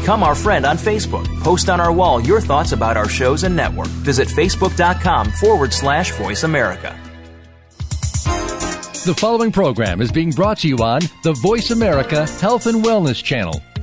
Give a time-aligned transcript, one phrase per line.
[0.00, 1.24] Become our friend on Facebook.
[1.42, 3.86] Post on our wall your thoughts about our shows and network.
[4.02, 6.98] Visit facebook.com forward slash voice America.
[9.04, 13.22] The following program is being brought to you on the Voice America Health and Wellness
[13.22, 13.62] Channel.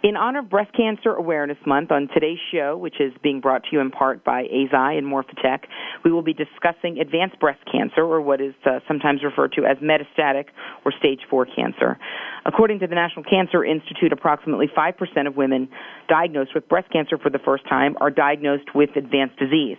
[0.02, 3.68] In honor of Breast Cancer Awareness Month, on today's show, which is being brought to
[3.72, 5.60] you in part by Eisai and Morphotek,
[6.04, 9.78] we will be discussing advanced breast cancer, or what is uh, sometimes referred to as
[9.78, 10.46] metastatic
[10.84, 11.98] or stage 4 cancer.
[12.46, 15.68] According to the National Cancer Institute, approximately 5% of women
[16.08, 19.78] diagnosed with breast cancer for the first time are diagnosed with advanced disease.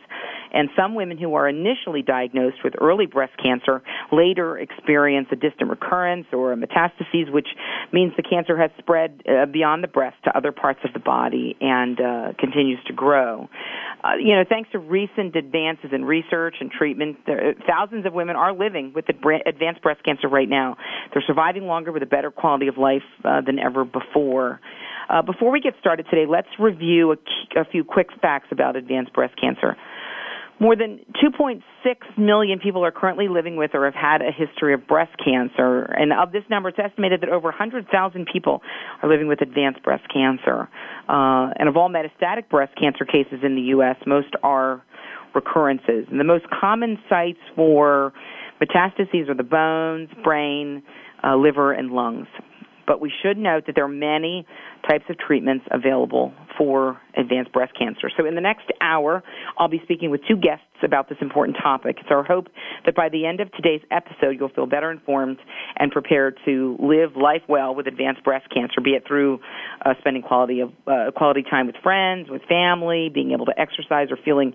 [0.53, 5.69] And some women who are initially diagnosed with early breast cancer later experience a distant
[5.69, 7.47] recurrence or a metastases, which
[7.93, 11.55] means the cancer has spread uh, beyond the breast to other parts of the body
[11.61, 13.47] and uh, continues to grow.
[14.03, 18.35] Uh, you know, thanks to recent advances in research and treatment, there, thousands of women
[18.35, 20.77] are living with advanced breast cancer right now.
[21.13, 24.59] They're surviving longer with a better quality of life uh, than ever before.
[25.09, 29.13] Uh, before we get started today, let's review a, a few quick facts about advanced
[29.13, 29.77] breast cancer.
[30.59, 31.61] More than 2.6
[32.17, 35.83] million people are currently living with or have had a history of breast cancer.
[35.83, 38.63] And of this number, it's estimated that over 100,000 people
[39.03, 40.67] are living with advanced breast cancer.
[41.07, 44.81] Uh, and of all metastatic breast cancer cases in the U.S., most are
[45.35, 46.07] recurrences.
[46.09, 48.11] And the most common sites for
[48.59, 50.81] metastases are the bones, brain,
[51.23, 52.27] uh, liver, and lungs.
[52.87, 54.47] But we should note that there are many
[54.89, 58.09] types of treatments available for advanced breast cancer.
[58.17, 59.23] So in the next hour,
[59.57, 61.97] I'll be speaking with two guests about this important topic.
[61.99, 62.47] It's our hope
[62.85, 65.37] that by the end of today's episode, you'll feel better informed
[65.77, 69.39] and prepared to live life well with advanced breast cancer, be it through
[69.85, 74.07] uh, spending quality of uh, quality time with friends, with family, being able to exercise,
[74.11, 74.53] or feeling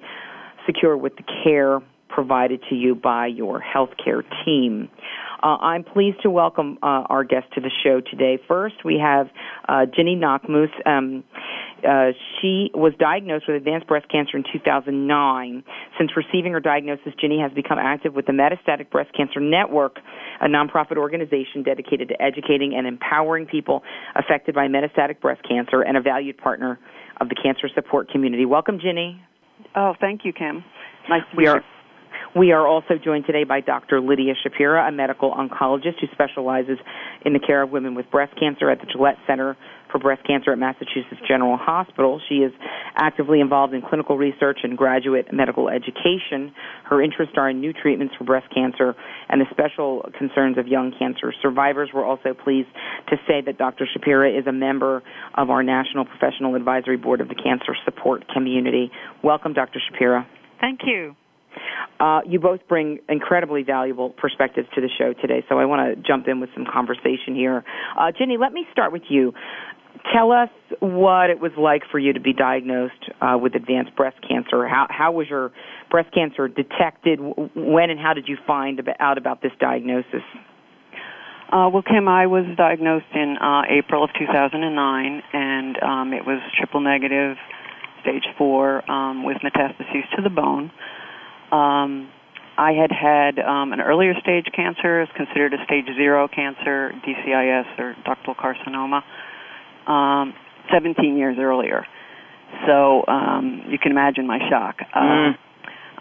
[0.67, 1.81] secure with the care
[2.13, 4.89] provided to you by your healthcare team.
[5.43, 8.39] Uh, I'm pleased to welcome uh, our guest to the show today.
[8.47, 9.27] First, we have
[9.69, 10.71] uh, Ginny Knackmuhs.
[10.87, 11.25] Um,
[11.83, 15.65] uh, she was diagnosed with advanced breast cancer in 2009.
[15.99, 19.97] Since receiving her diagnosis, Jenny has become active with the Metastatic Breast Cancer Network,
[20.41, 23.83] a nonprofit organization dedicated to educating and empowering people
[24.15, 26.79] affected by metastatic breast cancer and a valued partner
[27.21, 28.45] of the cancer support community.
[28.45, 29.21] Welcome, Jenny.
[29.75, 30.65] Oh, thank you, Kim.
[31.09, 31.65] Nice to we are
[32.35, 34.01] we are also joined today by Dr.
[34.01, 36.79] Lidia Schapira, a medical oncologist who specializes
[37.27, 39.57] in the care of women with breast cancer at the Gillette Center
[39.91, 42.19] for Breast Cancer at Massachusetts General Hospital.
[42.29, 42.53] She is
[42.97, 46.55] actively involved in clinical research and graduate medical education.
[46.85, 48.95] Her interests are in new treatments for breast cancer
[49.29, 51.91] and the special concerns of young cancer survivors.
[51.93, 52.69] We're also pleased
[53.11, 53.87] to say that Dr.
[53.87, 55.03] Schapira is a member
[55.35, 58.91] of our National Professional Advisory Board of the Cancer Support Community.
[59.23, 59.81] Welcome, Dr.
[59.81, 60.25] Schapira.
[60.59, 61.15] Thank you.
[62.01, 66.03] Uh, you both bring incredibly valuable perspectives to the show today, so I want to
[66.03, 67.65] jump in with some conversation here.
[67.99, 69.33] Uh, Ginny, let me start with you.
[70.13, 70.49] Tell us
[70.81, 74.67] what it was like for you to be diagnosed uh, with advanced breast cancer.
[74.67, 75.53] How, how was your
[75.91, 77.21] breast cancer detected?
[77.21, 80.25] When and how did you find out about this diagnosis?
[81.53, 86.41] Uh, well, Kim, I was diagnosed in uh, April of 2009, and um, it was
[86.57, 87.37] triple negative,
[88.01, 90.73] stage four, um, with metastases to the bone.
[91.53, 92.09] Um,
[92.57, 97.79] I had had um, an earlier stage cancer, it's considered a stage zero cancer, DCIS
[97.79, 99.03] or ductal carcinoma,
[99.91, 100.35] um,
[100.71, 101.87] 17 years earlier.
[102.67, 104.77] So um, you can imagine my shock.
[104.95, 105.33] Uh, mm.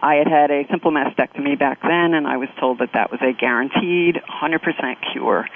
[0.01, 3.21] I had had a simple mastectomy back then, and I was told that that was
[3.21, 5.47] a guaranteed 100% cure.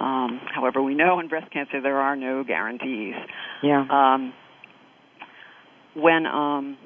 [0.00, 3.14] Um, however, we know in breast cancer there are no guarantees.
[3.62, 3.86] Yeah.
[3.90, 4.32] Um,
[5.94, 6.78] when um,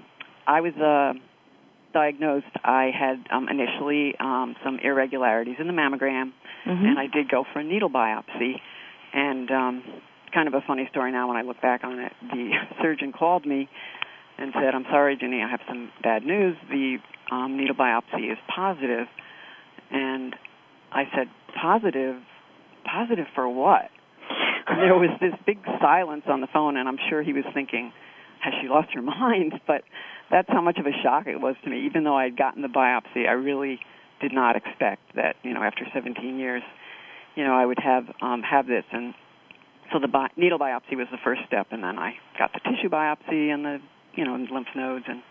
[0.47, 1.13] I was uh,
[1.97, 6.33] diagnosed, I had um, initially um, some irregularities in the mammogram,
[6.67, 6.85] mm-hmm.
[6.85, 8.61] and I did go for a needle biopsy.
[9.15, 9.83] And um,
[10.35, 12.13] kind of a funny story now when I look back on it.
[12.21, 12.51] The
[12.83, 13.71] surgeon called me
[14.37, 16.55] and said, "I'm sorry, Jenny, I have some bad news.
[16.69, 16.99] The
[17.33, 19.07] um, needle biopsy is positive."
[19.91, 20.37] And
[20.93, 21.29] I said,
[21.59, 22.17] "Positive?
[22.85, 23.89] Positive for what?"
[24.69, 27.91] And there was this big silence on the phone, and I'm sure he was thinking,
[28.41, 29.83] "Has she lost her mind?" But
[30.31, 31.87] that's how much of a shock it was to me.
[31.87, 33.79] Even though I had gotten the biopsy, I really
[34.21, 35.37] did not expect that.
[35.43, 36.63] You know, after 17 years,
[37.35, 38.85] you know, I would have um, have this.
[38.93, 39.15] And
[39.93, 42.89] so the bi- needle biopsy was the first step, and then I got the tissue
[42.89, 43.79] biopsy and the
[44.15, 45.23] you know lymph nodes, and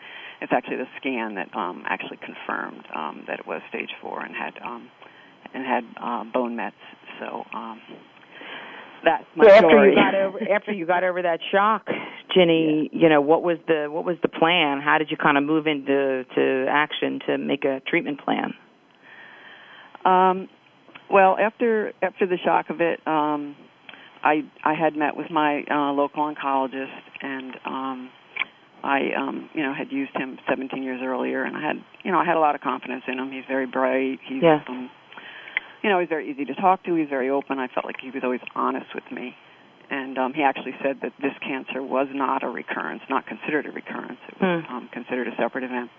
[0.42, 4.36] it's actually the scan that um, actually confirmed um, that it was stage four and
[4.36, 4.90] had um,
[5.54, 6.76] and had uh, bone mets.
[7.20, 7.82] So um,
[9.04, 9.90] that's my so after story.
[9.92, 11.88] you got over after you got over that shock,
[12.36, 13.02] Jenny, yeah.
[13.02, 14.82] you know what was the what was the plan?
[14.82, 18.54] How did you kind of move into to action to make a treatment plan?
[20.04, 20.50] Um,
[21.10, 23.56] well, after after the shock of it, um,
[24.24, 28.10] I I had met with my uh, local oncologist, and um,
[28.84, 32.20] I um, you know had used him 17 years earlier, and I had you know
[32.20, 33.32] I had a lot of confidence in him.
[33.32, 34.20] He's very bright.
[34.28, 34.64] He's yeah.
[34.68, 34.90] um,
[35.84, 36.96] you know he's very easy to talk to.
[36.96, 37.60] He's very open.
[37.60, 39.36] I felt like he was always honest with me,
[39.90, 43.72] and um, he actually said that this cancer was not a recurrence, not considered a
[43.72, 44.20] recurrence.
[44.28, 44.74] It was Hmm.
[44.76, 45.90] um, considered a separate event.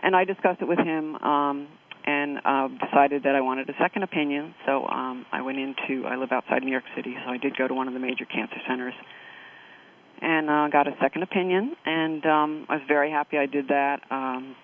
[0.00, 1.16] And I discussed it with him.
[1.16, 1.68] Um,
[2.06, 4.54] and uh, decided that I wanted a second opinion.
[4.64, 7.66] So um, I went into, I live outside New York City, so I did go
[7.66, 8.94] to one of the major cancer centers
[10.22, 11.74] and uh, got a second opinion.
[11.84, 14.02] And um, I was very happy I did that.
[14.10, 14.54] Um,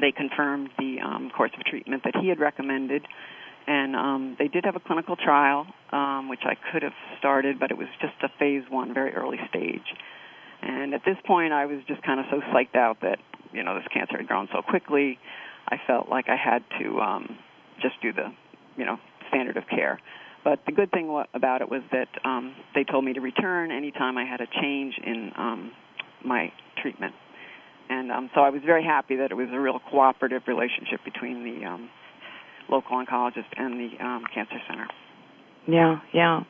[0.00, 3.04] they confirmed the um, course of treatment that he had recommended.
[3.68, 7.70] And um, they did have a clinical trial, um, which I could have started, but
[7.70, 9.84] it was just a phase one, very early stage.
[10.62, 13.18] And at this point, I was just kind of so psyched out that,
[13.52, 15.18] you know, this cancer had grown so quickly.
[15.68, 17.36] I felt like I had to um,
[17.82, 18.32] just do the,
[18.78, 18.96] you know,
[19.28, 20.00] standard of care.
[20.44, 24.16] But the good thing about it was that um, they told me to return anytime
[24.16, 25.72] I had a change in um,
[26.24, 26.50] my
[26.80, 27.14] treatment.
[27.90, 31.44] And um, so I was very happy that it was a real cooperative relationship between
[31.44, 31.90] the um,
[32.70, 34.86] local oncologist and the um, cancer center.
[35.66, 36.40] Yeah, yeah.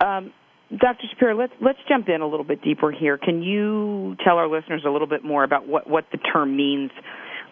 [0.00, 0.32] Um,
[0.70, 1.04] Dr.
[1.10, 3.18] Shapiro, let's let's jump in a little bit deeper here.
[3.18, 6.90] Can you tell our listeners a little bit more about what what the term means?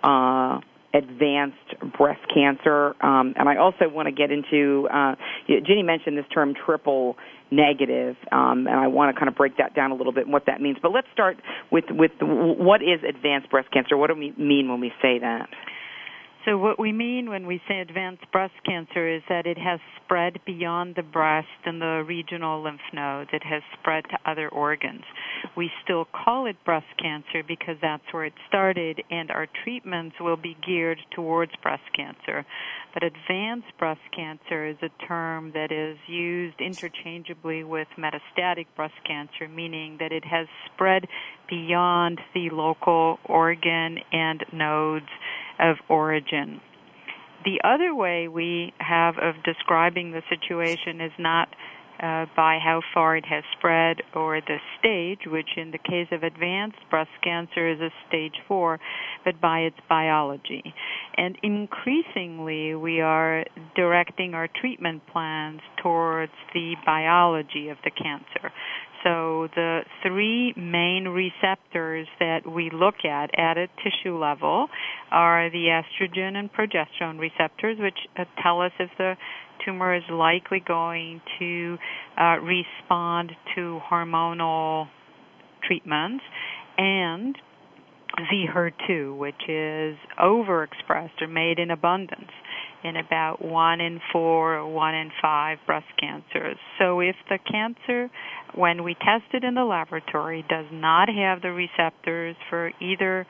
[0.03, 0.61] Uh,
[0.95, 1.59] advanced
[1.99, 2.95] breast cancer.
[3.05, 5.17] Um, and I also want to get into, uh,
[5.49, 7.17] Jenny mentioned this term triple
[7.51, 10.33] negative, um, and I want to kind of break that down a little bit and
[10.33, 10.79] what that means.
[10.81, 11.37] But let's start
[11.71, 13.97] with, with what is advanced breast cancer?
[13.97, 15.49] What do we mean when we say that?
[16.45, 20.41] So what we mean when we say advanced breast cancer is that it has spread
[20.45, 23.31] beyond the breast and the regional lymph nodes.
[23.33, 25.05] It has spread to other organs.
[25.57, 30.37] We still call it breast cancer because that's where it started and our treatments will
[30.37, 32.45] be geared towards breast cancer.
[32.93, 39.49] But advanced breast cancer is a term that is used interchangeably with metastatic breast cancer,
[39.49, 41.07] meaning that it has spread
[41.49, 45.09] beyond the local organ and nodes
[45.59, 46.61] of origin.
[47.45, 51.49] The other way we have of describing the situation is not
[52.03, 56.23] uh, by how far it has spread or the stage, which in the case of
[56.23, 58.81] advanced breast cancer is a stage four,
[59.25, 60.75] but by its biology.
[61.17, 63.45] And increasingly, we are
[63.77, 68.53] directing our treatment plans towards the biology of the cancer.
[69.05, 74.69] So the three main receptors that we look at at a tissue level
[75.11, 79.15] are the estrogen and progesterone receptors, which uh, tell us if the
[79.65, 81.77] tumor is likely going to
[82.19, 84.87] uh, respond to hormonal
[85.67, 86.25] treatments,
[86.79, 87.37] and
[88.19, 92.31] HER2, which is overexpressed or made in abundance
[92.85, 96.57] in about one in four or one in five breast cancers.
[96.79, 98.11] So if the cancer,
[98.57, 103.27] when we test it in the laboratory, does not have the receptors for either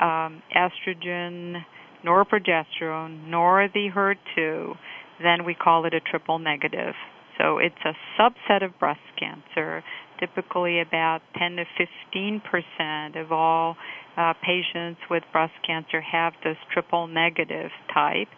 [0.00, 1.62] um, estrogen,
[2.04, 4.76] nor progesterone, nor the HER2,
[5.22, 6.94] then we call it a triple negative.
[7.38, 9.82] So it's a subset of breast cancer.
[10.18, 11.64] Typically, about 10 to
[12.12, 13.76] 15 percent of all
[14.16, 18.28] uh, patients with breast cancer have this triple negative type,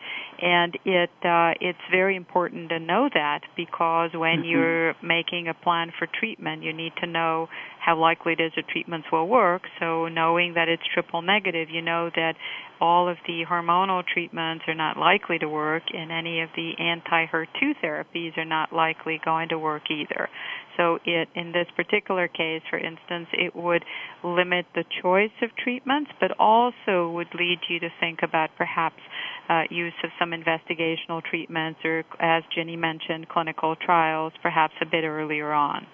[0.41, 4.49] and it uh, it's very important to know that because when mm-hmm.
[4.51, 7.49] you're making a plan for treatment, you need to know
[7.91, 9.63] how likely it is that treatments will work.
[9.81, 12.35] So knowing that it's triple negative, you know that
[12.81, 17.75] all of the hormonal treatments are not likely to work, and any of the anti-HER2
[17.83, 20.29] therapies are not likely going to work either.
[20.77, 23.85] So it, in this particular case, for instance, it would
[24.23, 29.01] limit the choice of treatments, but also would lead you to think about perhaps
[29.49, 35.03] uh, use of some investigational treatments or, as Jenny mentioned, clinical trials, perhaps a bit
[35.03, 35.87] earlier on.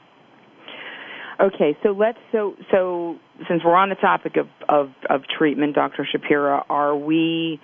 [1.39, 3.17] Okay, so let's so so
[3.49, 6.07] since we're on the topic of of, of treatment, Dr.
[6.07, 7.61] Schapira, are we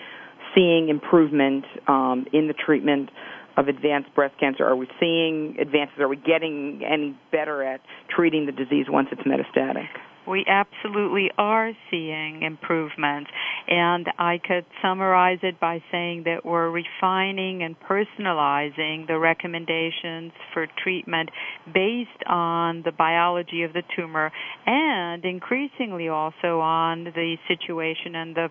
[0.54, 3.10] seeing improvement um, in the treatment
[3.56, 4.64] of advanced breast cancer?
[4.64, 5.98] Are we seeing advances?
[6.00, 7.80] Are we getting any better at
[8.14, 9.88] treating the disease once it's metastatic?
[10.26, 13.30] We absolutely are seeing improvements.
[13.68, 20.66] And I could summarize it by saying that we're refining and personalizing the recommendations for
[20.82, 21.30] treatment
[21.72, 24.30] based on the biology of the tumor
[24.66, 28.48] and increasingly also on the situation and the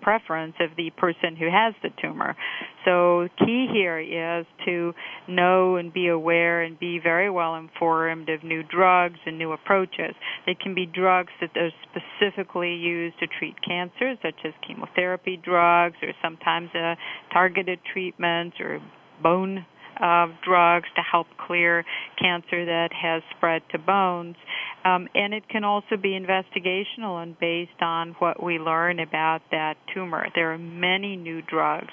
[0.00, 2.36] preference of the person who has the tumor.
[2.84, 4.92] So key here is to
[5.28, 10.14] know and be aware and be very well informed of new drugs and new approaches.
[10.46, 15.96] They can be drugs that are specifically used to treat cancer, such as chemotherapy drugs
[16.02, 16.94] or sometimes uh,
[17.32, 18.80] targeted treatments or
[19.22, 19.66] bone
[20.00, 21.84] uh, drugs to help clear
[22.18, 24.36] cancer that has spread to bones.
[24.84, 29.74] Um, and it can also be investigational and based on what we learn about that
[29.92, 30.26] tumor.
[30.34, 31.92] There are many new drugs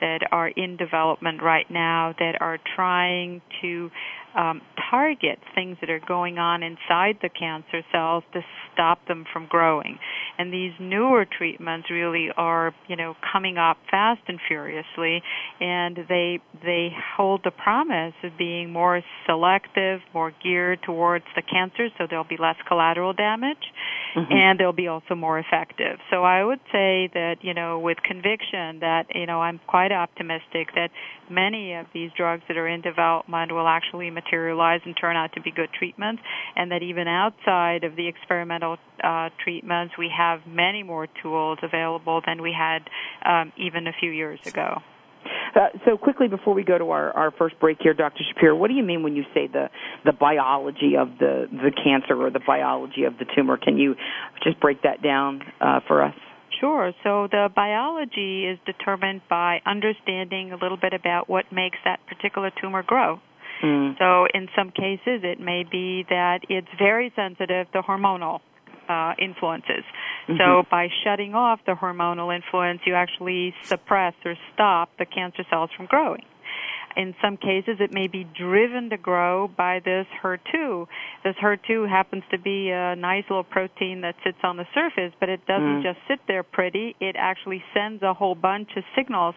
[0.00, 3.90] that are in development right now that are trying to
[4.36, 8.40] um, target things that are going on inside the cancer cells to
[8.72, 9.98] stop them from growing.
[10.38, 15.22] And these newer treatments really are, you know, coming up fast and furiously,
[15.60, 21.88] and they they hold the promise of being more selective, more geared towards the cancer,
[21.96, 23.72] so there'll be less collateral damage,
[24.14, 24.30] mm-hmm.
[24.30, 25.98] and they'll be also more effective.
[26.10, 30.68] So I would say that, you know, with conviction that, you know, I'm quite optimistic
[30.74, 30.90] that
[31.30, 35.40] many of these drugs that are in development will actually materialize and turn out to
[35.40, 36.22] be good treatments,
[36.54, 42.20] and that even outside of the experimental uh, treatments, we have many more tools available
[42.26, 42.88] than we had
[43.24, 44.82] um, even a few years ago.
[45.54, 48.22] Uh, so quickly before we go to our, our first break here, Dr.
[48.28, 49.70] Shapiro, what do you mean when you say the,
[50.04, 53.56] the biology of the, the cancer or the biology of the tumor?
[53.56, 53.94] Can you
[54.42, 56.14] just break that down uh, for us?
[56.60, 56.92] Sure.
[57.02, 62.50] So the biology is determined by understanding a little bit about what makes that particular
[62.60, 63.20] tumor grow.
[63.62, 63.98] Mm.
[63.98, 68.40] So in some cases, it may be that it's very sensitive to hormonal
[68.88, 69.84] uh, influences.
[70.28, 70.36] Mm-hmm.
[70.38, 75.70] So by shutting off the hormonal influence, you actually suppress or stop the cancer cells
[75.76, 76.22] from growing
[76.96, 80.86] in some cases it may be driven to grow by this HER2.
[81.22, 85.28] This HER2 happens to be a nice little protein that sits on the surface, but
[85.28, 85.82] it doesn't mm.
[85.82, 86.96] just sit there pretty.
[87.00, 89.34] It actually sends a whole bunch of signals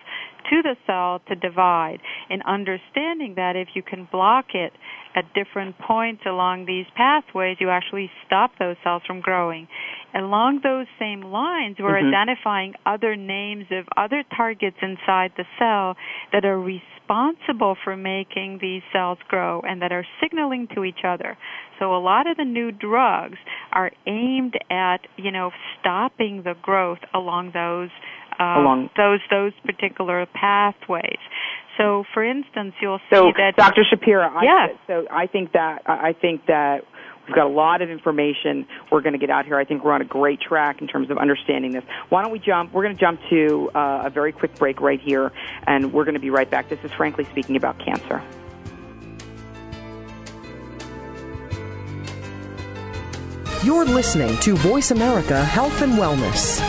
[0.50, 2.00] to the cell to divide.
[2.30, 4.74] And understanding that if you can block it
[5.16, 9.68] at different points along these pathways, you actually stop those cells from growing.
[10.14, 12.14] Along those same lines, we're mm-hmm.
[12.14, 15.96] identifying other names of other targets inside the cell
[16.32, 21.38] that are responsible for making these cells grow and that are signaling to each other.
[21.80, 23.38] So a lot of the new drugs
[23.72, 27.90] are aimed at, you know, stopping the growth along those
[28.40, 31.20] uh, along those those particular pathways.
[31.78, 33.84] So, for instance, you'll see so, that Dr.
[33.84, 34.32] Schapira.
[34.44, 34.72] Yes.
[34.74, 36.84] I, so I think that I think that
[37.30, 39.56] We've got a lot of information we're going to get out here.
[39.56, 41.84] I think we're on a great track in terms of understanding this.
[42.10, 42.74] Why don't we jump?
[42.74, 45.32] We're going to jump to uh, a very quick break right here,
[45.68, 46.70] and we're going to be right back.
[46.70, 48.24] This is Frankly Speaking about cancer.
[53.64, 56.69] You're listening to Voice America Health and Wellness.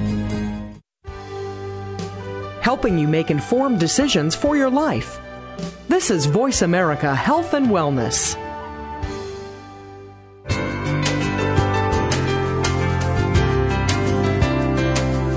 [2.61, 5.19] helping you make informed decisions for your life.
[5.87, 8.37] This is Voice America Health and Wellness.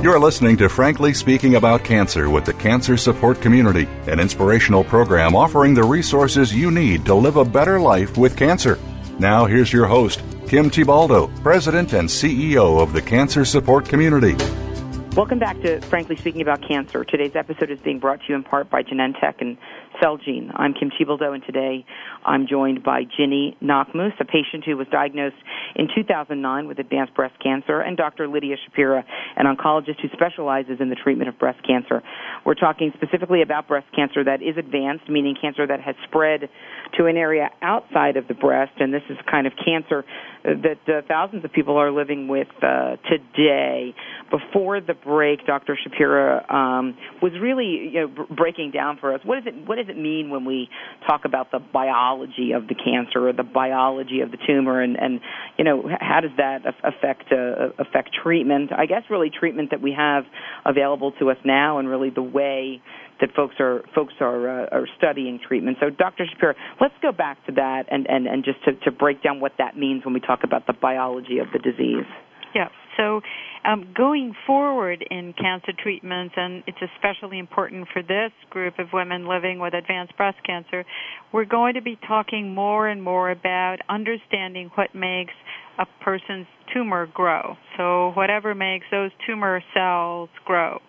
[0.04, 5.35] You're listening to Frankly Speaking About Cancer with the Cancer Support Community, an inspirational program
[5.35, 8.78] offering the resources you need to live a better life with cancer.
[9.19, 14.37] Now, here's your host, Kim Thiboldeaux, President and CEO of the Cancer Support Community.
[15.16, 17.04] Welcome back to Frankly Speaking About Cancer.
[17.04, 19.56] Today's episode is being brought to you in part by Genentech and
[20.02, 20.50] Celgene.
[20.56, 21.87] I'm Kim Thiboldeaux, and today
[22.25, 25.37] I'm joined by Ginny Knackmuhs, a patient who was diagnosed
[25.76, 28.26] in 2009 with advanced breast cancer, and Dr.
[28.26, 29.04] Lidia Schapira,
[29.37, 32.02] an oncologist who specializes in the treatment of breast cancer.
[32.44, 36.49] We're talking specifically about breast cancer that is advanced, meaning cancer that has spread
[36.99, 40.04] to an area outside of the breast, and this is kind of cancer
[40.44, 43.94] that uh, thousands of people are living with uh, today.
[44.30, 45.77] Before the break, Dr.
[45.77, 49.89] Schapira um, was really you know, breaking down for us what is it what does
[49.89, 50.69] it mean when we
[51.07, 55.21] talk about the biology of the cancer or the biology of the tumor, and, and
[55.59, 58.71] you know how does that affect uh, affect treatment?
[58.77, 60.25] I guess really treatment that we have
[60.64, 62.83] available to us now, and really the way
[63.21, 65.79] that folks are folks are uh, are studying treatment.
[65.81, 66.27] So, Dr.
[66.33, 69.53] Shapiro, let's go back to that and and and just to, to break down what
[69.59, 72.07] that means when we talk about the biology of the disease.
[72.55, 72.69] Yeah.
[72.97, 73.21] So,
[73.64, 79.27] um, going forward in cancer treatments, and it's especially important for this group of women
[79.27, 80.85] living with advanced breast cancer,
[81.33, 85.33] we're going to be talking more and more about understanding what makes
[85.79, 87.57] a person's tumor grow.
[87.77, 90.81] So, whatever makes those tumor cells grow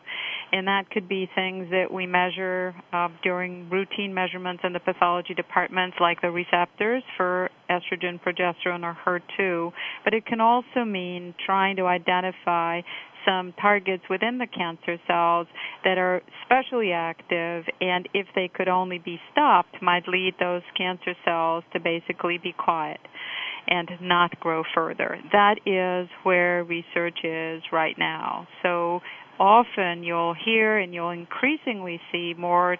[0.52, 5.34] and that could be things that we measure uh, during routine measurements in the pathology
[5.34, 9.72] departments, like the receptors for estrogen, progesterone, or HER2.
[10.04, 12.82] But it can also mean trying to identify
[13.26, 15.48] some targets within the cancer cells
[15.84, 21.16] that are especially active and if they could only be stopped might lead those cancer
[21.26, 23.00] cells to basically be quiet
[23.68, 25.18] and not grow further.
[25.32, 28.48] That is where research is right now.
[28.62, 29.02] So
[29.40, 32.78] often you'll hear and you'll increasingly see more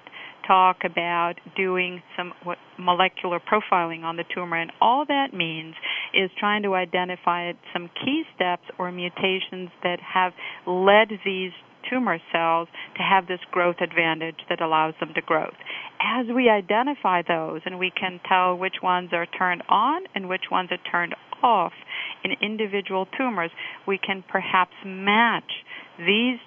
[0.48, 2.34] talk about doing some
[2.78, 5.74] molecular profiling on the tumor and all that means
[6.14, 10.34] is trying to identify some key steps or mutations that have
[10.68, 11.52] led these
[11.90, 15.46] tumor cells to have this growth advantage that allows them to grow.
[16.02, 20.46] As we identify those and we can tell which ones are turned on and which
[20.52, 21.74] ones are turned off
[22.24, 23.52] in individual tumors,
[23.88, 25.52] we can perhaps match
[25.98, 26.40] these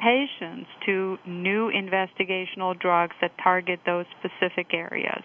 [0.00, 5.22] patients to new investigational drugs that target those specific areas.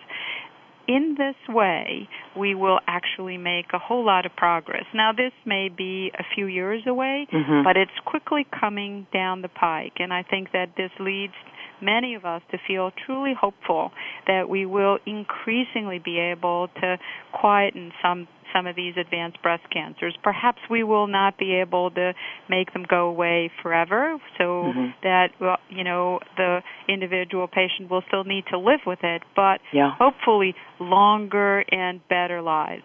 [0.86, 4.83] In this way, we will actually make a whole lot of progress.
[4.93, 7.63] Now, this may be a few years away, mm-hmm.
[7.63, 11.33] but it's quickly coming down the pike, and I think that this leads
[11.81, 13.91] many of us to feel truly hopeful
[14.27, 16.97] that we will increasingly be able to
[17.31, 20.15] quieten some some of these advanced breast cancers.
[20.23, 22.13] Perhaps we will not be able to
[22.49, 24.87] make them go away forever, so mm-hmm.
[25.03, 29.59] that well, you know the individual patient will still need to live with it, but
[29.73, 29.91] yeah.
[29.97, 32.83] hopefully longer and better lives.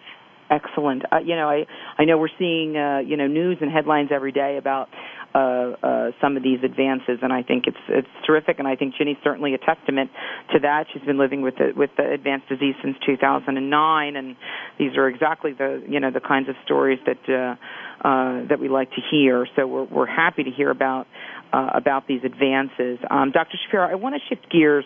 [0.51, 1.03] Excellent.
[1.13, 1.67] Uh, you know, I
[1.99, 4.89] I know we're seeing uh, you know news and headlines every day about
[5.35, 8.59] uh, uh, some of these advances, and I think it's it's terrific.
[8.59, 10.11] And I think Ginny's certainly a testament
[10.53, 10.87] to that.
[10.93, 14.37] She's been living with the, with the advanced disease since 2009, and
[14.79, 18.69] these are exactly the you know the kinds of stories that uh, uh, that we
[18.69, 19.47] like to hear.
[19.55, 21.07] So we're we're happy to hear about
[21.53, 22.99] uh, about these advances.
[23.11, 23.59] Um, Dr.
[23.67, 24.85] Shapiro, I want to shift gears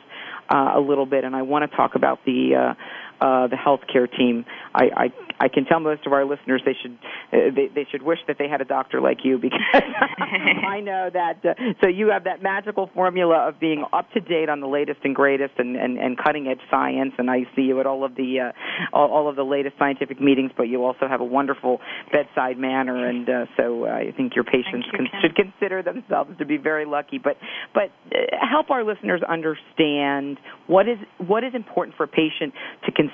[0.50, 2.74] uh, a little bit, and I want to talk about the
[3.22, 4.44] uh, the healthcare team.
[4.74, 5.06] I, I
[5.38, 6.98] I can tell most of our listeners they should
[7.32, 11.08] uh, they they should wish that they had a doctor like you because I know
[11.12, 11.38] that.
[11.44, 15.00] Uh, so you have that magical formula of being up to date on the latest
[15.04, 17.12] and greatest and and, and cutting edge science.
[17.18, 20.20] And I see you at all of the uh, all, all of the latest scientific
[20.20, 21.80] meetings, but you also have a wonderful
[22.10, 26.44] bedside manner, and uh, so I think your patients you, can, should consider themselves to
[26.44, 27.18] be very lucky.
[27.18, 27.36] But
[27.72, 28.18] but uh,
[28.50, 32.52] help our listeners understand what is what is important for a patient
[32.84, 33.11] to consider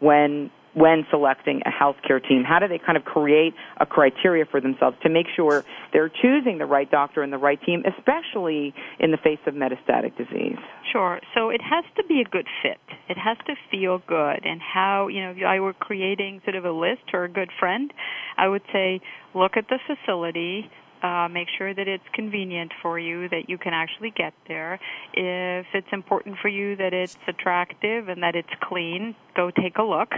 [0.00, 2.44] when when selecting a healthcare team?
[2.44, 6.58] How do they kind of create a criteria for themselves to make sure they're choosing
[6.58, 10.56] the right doctor and the right team, especially in the face of metastatic disease?
[10.90, 11.20] Sure.
[11.34, 12.78] So it has to be a good fit.
[13.08, 14.44] It has to feel good.
[14.44, 17.50] And how, you know, if I were creating sort of a list or a good
[17.58, 17.92] friend,
[18.36, 19.00] I would say
[19.34, 20.70] look at the facility,
[21.02, 24.78] uh, make sure that it's convenient for you, that you can actually get there.
[25.14, 29.82] If it's important for you that it's attractive and that it's clean, go take a
[29.82, 30.12] look.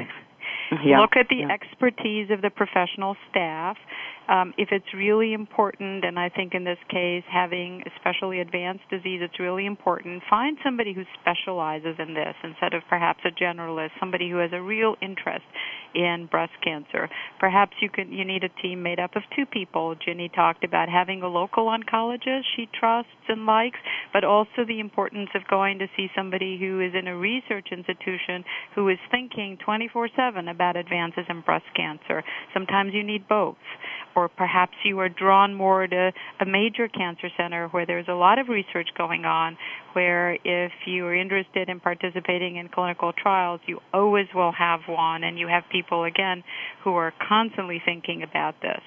[0.85, 1.01] Yeah.
[1.01, 1.49] Look at the Yeah.
[1.51, 3.77] expertise of the professional staff.
[4.29, 9.21] Um, if it's really important, and I think in this case, having especially advanced disease,
[9.23, 10.23] it's really important.
[10.31, 14.63] Find somebody who specializes in this instead of perhaps a generalist, somebody who has a
[14.63, 15.45] real interest
[15.95, 17.09] in breast cancer.
[17.39, 19.95] Perhaps you can you need a team made up of two people.
[19.95, 23.79] Ginny talked about having a local oncologist she trusts and likes,
[24.13, 28.45] but also the importance of going to see somebody who is in a research institution
[28.75, 32.25] who is thinking 24/7 about advances in breast cancer.
[32.53, 33.57] Sometimes you need both
[34.16, 38.38] or perhaps you are drawn more to a major cancer center where there's a lot
[38.38, 39.57] of research going on,
[39.92, 45.24] where if you are interested in participating in clinical trials, you always will have one,
[45.24, 46.42] and you have people, again,
[46.83, 48.81] who are constantly thinking about this.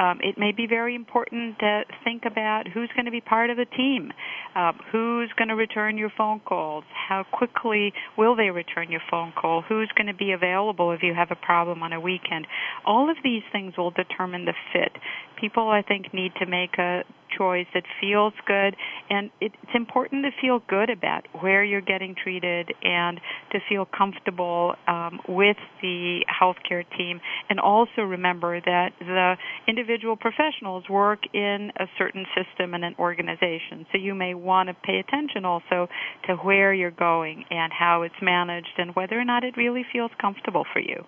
[0.00, 3.58] Um, it may be very important to think about who's going to be part of
[3.58, 4.12] the team,
[4.56, 9.32] uh, who's going to return your phone calls, how quickly will they return your phone
[9.38, 12.46] call, who's going to be available if you have a problem on a weekend.
[12.86, 14.92] All of these things will determine the fit.
[15.38, 17.02] People, I think, need to make a
[17.36, 18.76] choice that feels good,
[19.08, 23.20] and it, it's important to feel good about where you're getting treated and
[23.52, 30.84] to feel comfortable um, with the healthcare team, and also remember that the individual professionals
[30.88, 33.86] work in a certain system and an organization.
[33.92, 35.88] So you may want to pay attention also
[36.26, 40.10] to where you're going and how it's managed and whether or not it really feels
[40.20, 41.04] comfortable for you.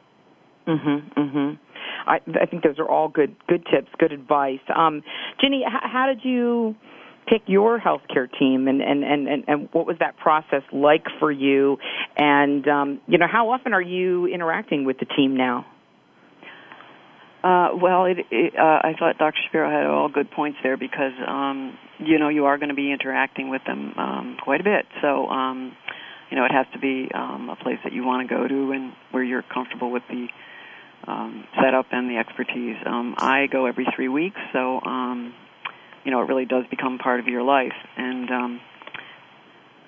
[0.66, 1.14] Mhm.
[1.14, 1.59] Mhm.
[2.07, 4.61] I I think those are all good good tips, good advice.
[4.75, 5.03] Um
[5.40, 6.75] Ginny, h- how did you
[7.27, 11.31] pick your healthcare team and and and and, and what was that process like for
[11.31, 11.79] you
[12.16, 15.66] and um you know how often are you interacting with the team now?
[17.42, 19.37] Uh, well, it, it, uh, I thought Dr.
[19.44, 22.92] Shapiro had all good points there because, um, you know, you are going to be
[22.92, 24.87] interacting with them um, quite a bit.
[25.01, 25.77] So, um,
[26.31, 28.70] you know, it has to be um, a place that you want to go to
[28.72, 30.29] and where you're comfortable with the
[31.07, 32.77] um, setup and the expertise.
[32.87, 35.35] Um, I go every three weeks, so, um,
[36.05, 37.75] you know, it really does become part of your life.
[37.97, 38.61] And um,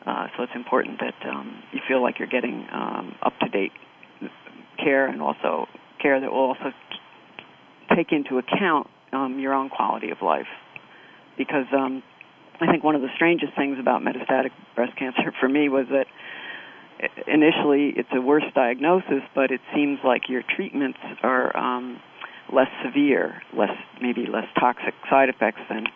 [0.07, 3.73] uh, so it's important that um, you feel like you're getting um, up to date
[4.83, 5.67] care and also
[6.01, 6.73] care that will also
[7.95, 10.49] take into account um, your own quality of life.
[11.39, 12.03] Because um,
[12.61, 16.07] I think one of the strangest things about metastatic breast cancer for me was that
[17.27, 22.01] initially it's a worse diagnosis, but it seems like your treatments are um,
[22.53, 25.87] less severe, less maybe less toxic side effects than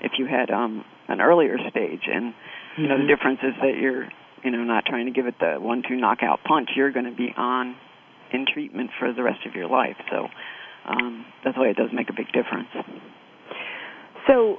[0.00, 2.08] if you had um, an earlier stage.
[2.12, 2.34] And
[2.76, 3.08] you know the Mhm.
[3.08, 4.08] difference is that you're
[4.42, 6.70] you know not trying to give it the one-two knockout punch.
[6.76, 7.76] You're going to be on
[8.32, 9.96] in treatment for the rest of your life.
[10.10, 10.28] So
[10.86, 12.68] um, that's why it does make a big difference.
[14.26, 14.58] So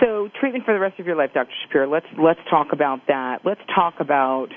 [0.00, 1.50] so treatment for the rest of your life, Dr.
[1.64, 1.88] Shapiro.
[1.90, 3.40] Let's let's talk about that.
[3.44, 4.48] Let's talk about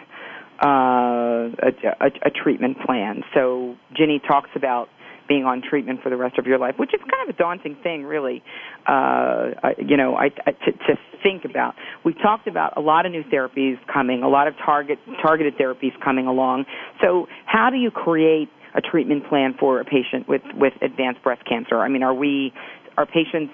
[0.64, 3.24] uh, a, a, a treatment plan.
[3.34, 4.90] So Ginny talks about
[5.28, 7.76] being on treatment for the rest of your life, which is kind of a daunting
[7.82, 8.44] thing, really.
[8.86, 11.76] Uh, you know, I, I, to, to think about.
[12.04, 16.00] We talked about a lot of new therapies coming, a lot of target targeted therapies
[16.04, 16.66] coming along.
[17.02, 21.44] So, how do you create a treatment plan for a patient with with advanced breast
[21.48, 21.80] cancer?
[21.80, 22.54] I mean, are we
[22.98, 23.54] are patients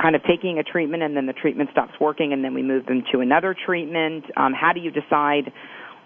[0.00, 2.86] kind of taking a treatment and then the treatment stops working and then we move
[2.86, 4.24] them to another treatment?
[4.36, 5.52] Um, how do you decide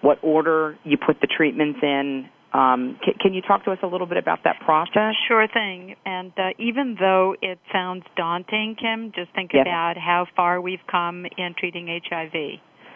[0.01, 2.29] what order you put the treatments in?
[2.53, 5.15] Um, can, can you talk to us a little bit about that process?
[5.27, 5.97] Sure thing.
[6.07, 9.63] And uh, even though it sounds daunting, Kim, just think Yes.
[9.67, 12.33] about how far we've come in treating HIV.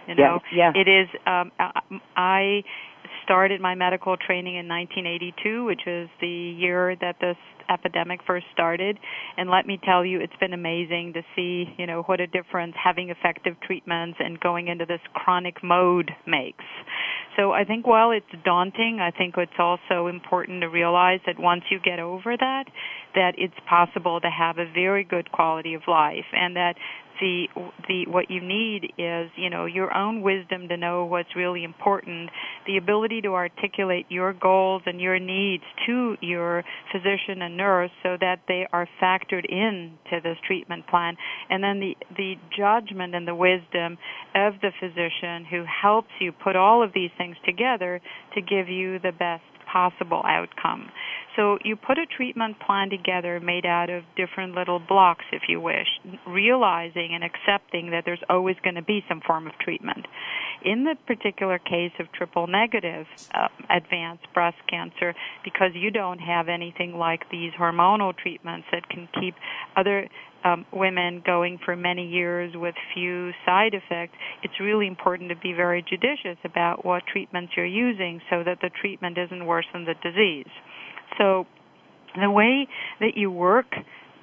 [0.07, 0.73] You know, yeah.
[0.75, 1.09] it is.
[1.27, 1.81] Um, I-
[2.17, 2.65] I
[3.25, 7.37] started my medical training in 1982, which is the year that this
[7.71, 8.99] epidemic first started.
[9.37, 12.75] And let me tell you, it's been amazing to see, you know, what a difference
[12.83, 16.65] having effective treatments and going into this chronic mode makes.
[17.37, 21.63] so I think while it's daunting, I think it's also important to realize that once
[21.71, 22.65] you get over that,
[23.15, 26.75] that it's possible to have a very good quality of life and that
[27.21, 27.47] the
[27.89, 32.31] the what you need is you know your own wisdom to know what's really important
[32.67, 38.17] the ability to articulate your goals and your needs to your physician and nurse so
[38.21, 41.17] that they are factored in to this treatment plan
[41.51, 43.97] and then the the judgment and the wisdom
[44.35, 48.01] of the physician who helps you put all of these things together
[48.35, 50.91] to give you the best possible outcome.
[51.39, 55.61] So you put a treatment plan together made out of different little blocks, if you
[55.61, 55.87] wish,
[56.27, 60.05] realizing and accepting that there's always going to be some form of treatment.
[60.65, 66.49] In the particular case of triple negative uh, advanced breast cancer, because you don't have
[66.49, 69.37] anything like these hormonal treatments that can keep
[69.77, 70.09] other
[70.45, 75.53] um, women going for many years with few side effects, it's really important to be
[75.53, 79.95] very judicious about what treatments you're using so that the treatment isn't worse than the
[80.03, 80.51] disease.
[81.19, 81.47] So
[82.21, 82.67] the way
[83.01, 83.67] that you work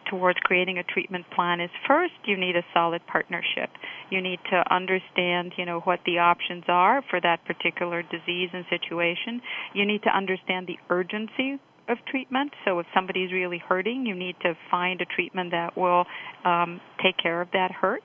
[0.09, 3.69] towards creating a treatment plan is first you need a solid partnership.
[4.09, 8.65] You need to understand, you know, what the options are for that particular disease and
[8.69, 9.41] situation.
[9.73, 12.51] You need to understand the urgency of treatment.
[12.65, 16.05] So if somebody is really hurting, you need to find a treatment that will
[16.43, 18.03] um, take care of that hurt.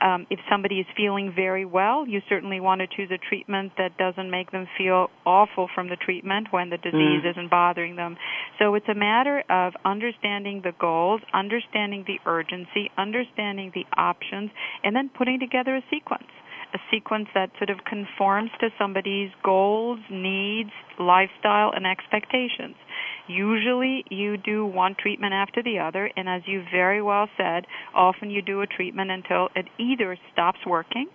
[0.00, 3.96] Um, if somebody is feeling very well, you certainly want to choose a treatment that
[3.96, 7.30] doesn't make them feel awful from the treatment when the disease mm.
[7.30, 8.16] isn't bothering them.
[8.58, 14.50] So it's a matter of understanding the goals, understanding the urgency, understanding the options,
[14.82, 16.28] and then putting together a sequence
[16.74, 22.74] a sequence that sort of conforms to somebody's goals, needs, lifestyle, and expectations.
[23.28, 28.28] Usually you do one treatment after the other, and as you very well said, often
[28.28, 31.06] you do a treatment until it either stops working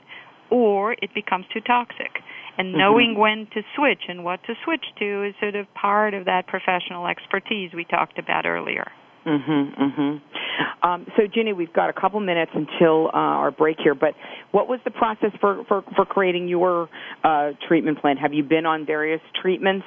[0.50, 2.24] or it becomes too toxic.
[2.58, 2.80] And mm-hmm.
[2.80, 3.22] knowing mm-hmm.
[3.22, 7.06] when to switch and what to switch to is sort of part of that professional
[7.06, 8.90] expertise we talked about earlier.
[9.26, 10.22] Mhm, mhm.
[10.82, 13.96] Um, so, Ginny, we've got a couple minutes until uh, our break here.
[13.96, 14.16] But
[14.52, 16.90] what was the process for for, for creating your
[17.24, 18.18] uh, treatment plan?
[18.18, 19.86] Have you been on various treatments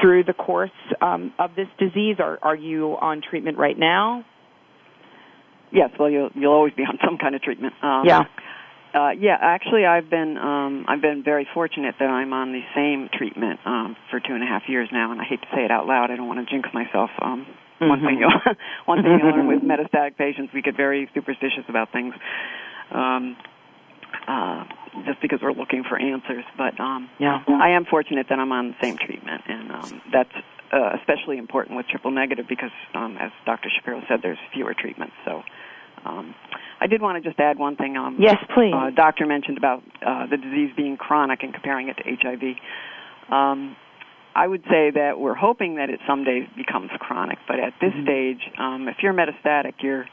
[0.00, 2.16] through the course um, of this disease?
[2.20, 4.24] Are are you on treatment right now?
[5.72, 5.90] Yes.
[5.98, 7.74] Well, you'll you'll always be on some kind of treatment.
[7.82, 8.24] Um, yeah.
[8.94, 13.10] Uh, yeah, actually, I've been um, I've been very fortunate that I'm on the same
[13.12, 15.70] treatment um, for two and a half years now, and I hate to say it
[15.70, 16.10] out loud.
[16.10, 17.10] I don't want to jinx myself.
[17.20, 17.46] Um,
[17.88, 17.88] Mm-hmm.
[17.88, 18.28] One thing you
[18.86, 22.12] one thing you learn with metastatic patients, we get very superstitious about things.
[22.90, 23.36] Um,
[24.26, 24.64] uh,
[25.06, 28.68] just because we're looking for answers, but um, yeah, I am fortunate that I'm on
[28.68, 30.32] the same treatment, and um, that's
[30.72, 33.70] uh, especially important with triple negative because, um, as Dr.
[33.74, 35.14] Shapiro said, there's fewer treatments.
[35.24, 35.42] So,
[36.04, 36.34] um,
[36.80, 37.96] I did want to just add one thing.
[37.96, 38.72] Um, yes, please.
[38.74, 42.56] Uh, doctor mentioned about uh, the disease being chronic and comparing it to HIV.
[43.32, 43.76] Um,
[44.38, 48.04] I would say that we're hoping that it someday becomes chronic, but at this mm-hmm.
[48.04, 50.06] stage, um, if you're metastatic, your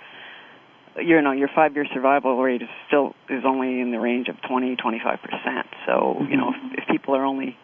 [0.99, 4.35] you know your five year survival rate is still is only in the range of
[4.49, 5.67] 20 25 percent.
[5.85, 6.31] So mm-hmm.
[6.31, 7.55] you know if, if people are only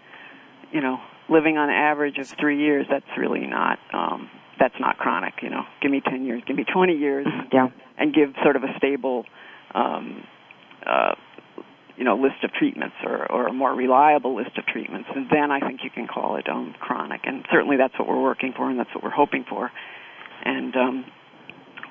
[0.71, 5.41] you know living on average of three years, that's really not um, that's not chronic.
[5.41, 7.69] You know, give me 10 years, give me 20 years, yeah.
[7.97, 9.25] and give sort of a stable
[9.73, 10.27] um,
[10.85, 11.15] uh,
[12.01, 15.51] you know list of treatments or, or a more reliable list of treatments, and then
[15.51, 17.21] I think you can call it um, chronic.
[17.25, 19.69] And certainly that's what we're working for, and that's what we're hoping for.
[20.43, 21.05] And um,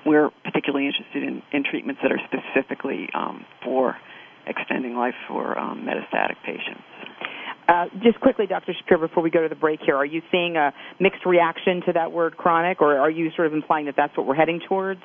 [0.05, 3.95] we're particularly interested in, in treatments that are specifically um, for
[4.49, 6.83] extending life for um, metastatic patients.
[7.69, 8.75] Uh, just quickly, Dr.
[8.81, 11.93] Shapiro, before we go to the break here, are you seeing a mixed reaction to
[11.93, 15.01] that word chronic, or are you sort of implying that that's what we're heading towards?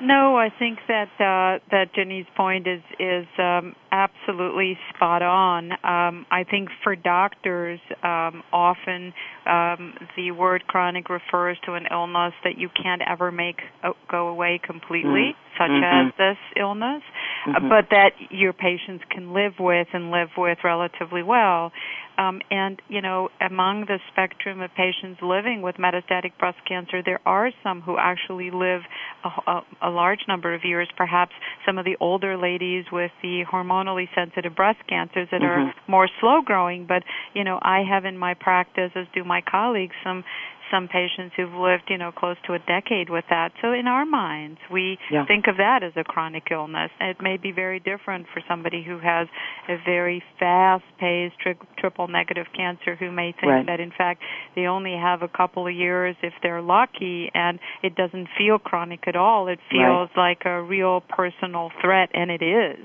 [0.00, 5.72] No, I think that uh, that Jenny's point is is um, absolutely spot on.
[5.72, 9.12] Um, I think for doctors, um, often
[9.44, 14.28] um, the word chronic refers to an illness that you can't ever make uh, go
[14.28, 15.58] away completely, mm-hmm.
[15.58, 16.08] such mm-hmm.
[16.08, 17.02] as this illness,
[17.48, 17.68] mm-hmm.
[17.68, 21.72] but that your patients can live with and live with relatively well.
[22.18, 27.20] Um, and you know, among the spectrum of patients living with metastatic breast cancer, there
[27.24, 28.82] are some who actually live
[29.24, 30.88] a, a, a large number of years.
[30.96, 31.32] Perhaps
[31.64, 35.68] some of the older ladies with the hormonally sensitive breast cancers that mm-hmm.
[35.68, 36.86] are more slow growing.
[36.86, 37.04] But
[37.34, 40.24] you know, I have in my practice, as do my colleagues, some
[40.70, 43.52] some patients who've lived, you know, close to a decade with that.
[43.62, 45.24] So in our minds, we Yeah.
[45.26, 46.90] think of that as a chronic illness.
[47.00, 49.28] It may be very different for somebody who has
[49.68, 53.66] a very fast-paced tri- triple negative cancer who may think Right.
[53.66, 54.22] that in fact
[54.54, 59.06] they only have a couple of years if they're lucky and it doesn't feel chronic
[59.08, 59.48] at all.
[59.48, 59.68] It Right.
[59.70, 62.78] feels like a real personal threat and it is.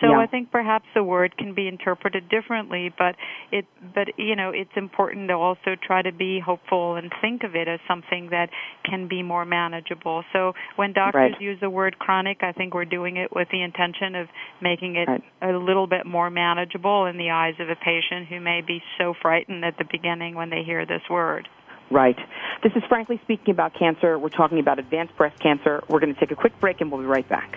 [0.00, 0.18] So Yeah.
[0.18, 3.14] I think perhaps the word can be interpreted differently, but
[3.50, 7.54] it but you know, it's important to also try to be hopeful and think of
[7.56, 8.50] it as something that
[8.84, 10.24] can be more manageable.
[10.32, 11.40] So when doctors Right.
[11.40, 14.28] use the word chronic, I think we're doing it with the intention of
[14.60, 15.22] making it Right.
[15.40, 19.14] a little bit more manageable in the eyes of a patient who may be so
[19.14, 21.48] frightened at the beginning when they hear this word.
[21.90, 22.18] Right.
[22.62, 24.18] This is Frankly Speaking About Cancer.
[24.18, 25.82] We're talking about advanced breast cancer.
[25.88, 27.56] We're going to take a quick break and we'll be right back.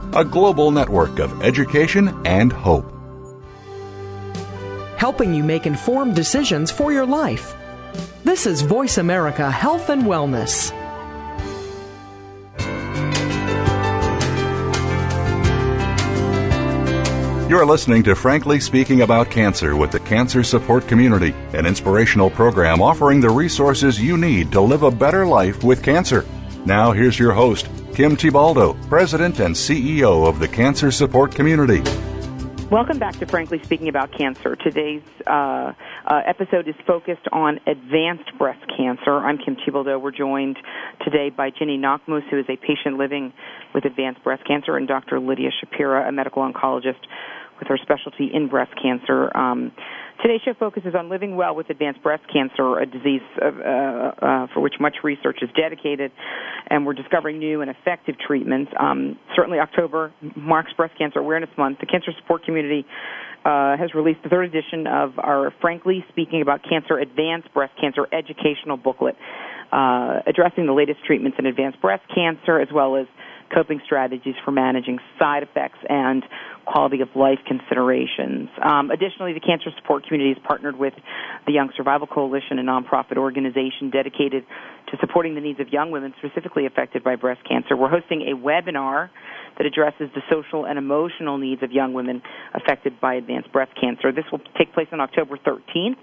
[0.13, 2.85] a global network of education and hope.
[4.97, 7.55] Helping you make informed decisions for your life.
[8.23, 10.71] This is Voice America Health and Wellness.
[17.49, 22.81] You're listening to Frankly Speaking About Cancer with the Cancer Support Community, an inspirational program
[22.81, 26.25] offering the resources you need to live a better life with cancer.
[26.65, 31.81] Now, here's your host, Kim Thiboldeaux, President and CEO of the Cancer Support Community.
[32.71, 34.55] Welcome back to Frankly Speaking About Cancer.
[34.55, 35.73] Today's uh,
[36.05, 39.11] uh, episode is focused on advanced breast cancer.
[39.11, 40.01] I'm Kim Thiboldeaux.
[40.01, 40.57] We're joined
[41.03, 43.33] today by Ginny Knackmuhs, who is a patient living
[43.75, 45.19] with advanced breast cancer, and Dr.
[45.19, 47.01] Lidia Schapira, a medical oncologist
[47.59, 49.35] with her specialty in breast cancer.
[49.35, 49.73] Um,
[50.21, 54.47] today's show focuses on living well with advanced breast cancer, a disease of, uh, uh,
[54.53, 56.11] for which much research is dedicated,
[56.69, 58.71] and we're discovering new and effective treatments.
[58.79, 61.79] Um, certainly, October marks Breast Cancer Awareness Month.
[61.79, 62.85] The Cancer Support Community
[63.45, 68.07] uh, has released the third edition of our Frankly Speaking About Cancer Advanced Breast Cancer
[68.13, 69.15] educational booklet,
[69.71, 73.07] uh, addressing the latest treatments in advanced breast cancer as well as
[73.53, 76.23] coping strategies for managing side effects and
[76.65, 78.49] quality of life considerations.
[78.63, 80.93] Um, additionally, the Cancer Support Community has partnered with
[81.45, 84.45] the Young Survival Coalition, a nonprofit organization dedicated
[84.91, 87.75] to supporting the needs of young women specifically affected by breast cancer.
[87.75, 89.09] We're hosting a webinar
[89.57, 92.21] that addresses the social and emotional needs of young women
[92.53, 94.11] affected by advanced breast cancer.
[94.11, 95.97] This will take place on October 13th.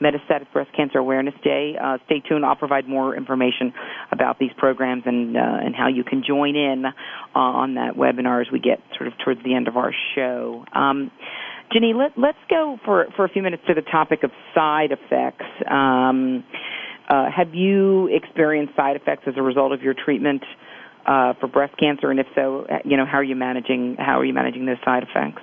[0.00, 1.76] Metastatic Breast Cancer Awareness Day.
[1.80, 2.44] Uh, stay tuned.
[2.44, 3.72] I'll provide more information
[4.10, 6.92] about these programs and uh, and how you can join in uh,
[7.34, 10.64] on that webinar as we get sort of towards the end of our show.
[10.72, 11.10] Um,
[11.72, 15.46] Jenny, let, let's go for for a few minutes to the topic of side effects.
[15.70, 16.44] Um,
[17.08, 20.42] uh, have you experienced side effects as a result of your treatment
[21.06, 24.24] uh, for breast cancer, and if so, you know how are you managing how are
[24.24, 25.42] you managing those side effects?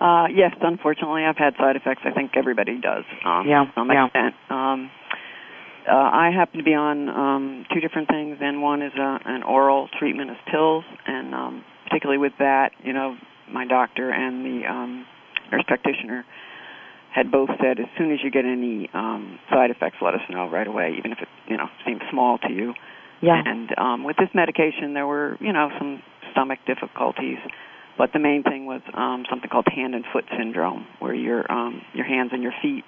[0.00, 2.02] Uh, yes, unfortunately, I've had side effects.
[2.04, 4.06] I think everybody does, um, Yeah, to some yeah.
[4.06, 4.34] extent.
[4.50, 4.90] Um,
[5.88, 9.42] uh, I happen to be on um, two different things, and one is uh, an
[9.42, 13.16] oral treatment as pills, and um, particularly with that, you know,
[13.50, 15.06] my doctor and the um,
[15.52, 16.24] nurse practitioner
[17.14, 20.50] had both said, as soon as you get any um, side effects, let us know
[20.50, 22.74] right away, even if it, you know, seems small to you.
[23.22, 23.40] Yeah.
[23.42, 27.38] And um, with this medication, there were, you know, some stomach difficulties
[27.98, 31.82] but the main thing was um, something called hand and foot syndrome, where your um,
[31.94, 32.84] your hands and your feet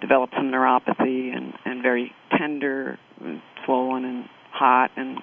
[0.00, 5.18] develop some neuropathy and and very tender, and swollen, and hot, and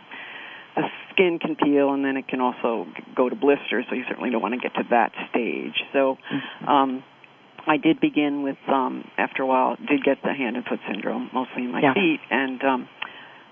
[0.76, 3.86] the skin can peel, and then it can also go to blisters.
[3.90, 5.76] So you certainly don't want to get to that stage.
[5.94, 6.18] So.
[6.32, 6.68] Mm-hmm.
[6.70, 7.04] Um,
[7.68, 11.30] I did begin with um after a while did get the hand and foot syndrome
[11.32, 11.94] mostly in my Yeah.
[11.94, 12.90] feet and um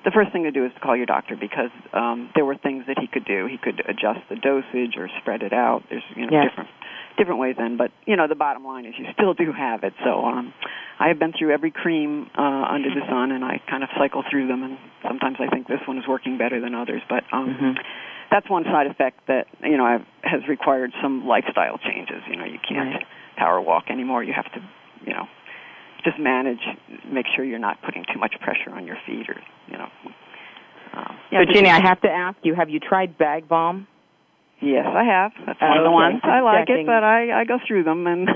[0.06, 2.86] the first thing to do is to call your doctor because um there were things
[2.88, 3.48] that he could do.
[3.48, 5.84] He could adjust the dosage or spread it out.
[5.90, 6.50] There's you know Yes.
[6.50, 6.70] different
[7.18, 9.94] different ways then, but you know the bottom line is you still do have it.
[10.04, 10.54] So um
[11.00, 14.24] I have been through every cream uh under the sun and I kind of cycle
[14.30, 14.78] through them and
[15.08, 17.76] sometimes I think this one is working better than others, but um Mhm.
[18.32, 22.22] that's one side effect that you know I've, has required some lifestyle changes.
[22.30, 23.06] You know, you can't Right.
[23.38, 24.24] power walk anymore.
[24.24, 24.62] You have to,
[25.06, 25.28] you know,
[26.04, 26.60] just manage,
[27.12, 29.36] make sure you're not putting too much pressure on your feet, or
[29.68, 29.90] you know.
[30.94, 33.88] Um, So, Ginny, I have to ask you: Have you tried Bag Balm?
[34.62, 35.32] Yes, I have.
[35.46, 38.30] That's one of the ones I like it, but I I go through them and.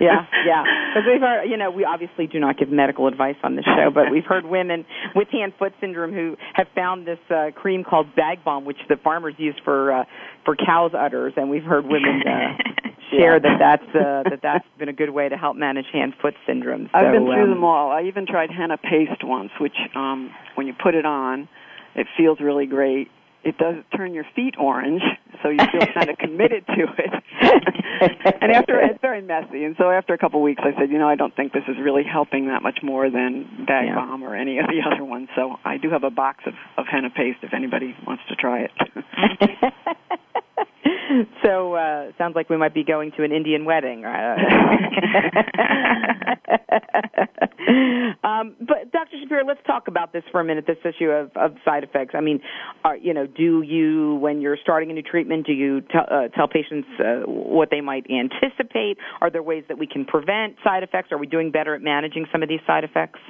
[0.00, 0.64] Yeah, yeah.
[0.92, 3.90] Because we've heard, you know, we obviously do not give medical advice on this show,
[3.92, 4.84] but we've heard women
[5.14, 9.34] with hand-foot syndrome who have found this uh, cream called Bag Balm, which the farmers
[9.38, 10.04] use for uh,
[10.44, 14.88] for cows' udders, and we've heard women uh, share that that's uh, that that's been
[14.88, 16.88] a good way to help manage hand-foot syndrome.
[16.94, 17.90] I've been through um, them all.
[17.90, 21.48] I even tried henna paste once, which um when you put it on,
[21.94, 23.08] it feels really great.
[23.44, 25.02] It does turn your feet orange,
[25.42, 27.10] so you feel kind of committed to it.
[28.42, 30.98] and after it's very messy, and so after a couple of weeks, I said, you
[30.98, 33.94] know, I don't think this is really helping that much more than Bag Yeah.
[33.96, 35.28] Balm or any of the other ones.
[35.36, 38.60] So I do have a box of of henna paste if anybody wants to try
[38.60, 38.70] it.
[41.42, 44.04] so uh sounds like we might be going to an Indian wedding.
[44.04, 44.36] Uh,
[48.24, 49.16] um, but Dr.
[49.16, 50.66] Schapira, let's talk about this for a minute.
[50.66, 52.14] This issue of, of side effects.
[52.14, 52.40] I mean,
[52.84, 56.28] are, you know, do you when you're starting a new treatment, do you tell uh,
[56.28, 58.98] tell patients uh, what they might anticipate?
[59.20, 61.12] Are there ways that we can prevent side effects?
[61.12, 63.20] Are we doing better at managing some of these side effects?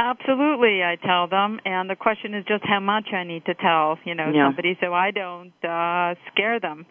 [0.00, 3.98] Absolutely, I tell them, and the question is just how much I need to tell,
[4.04, 4.46] you know, Yeah.
[4.46, 6.86] somebody so I don't uh scare them.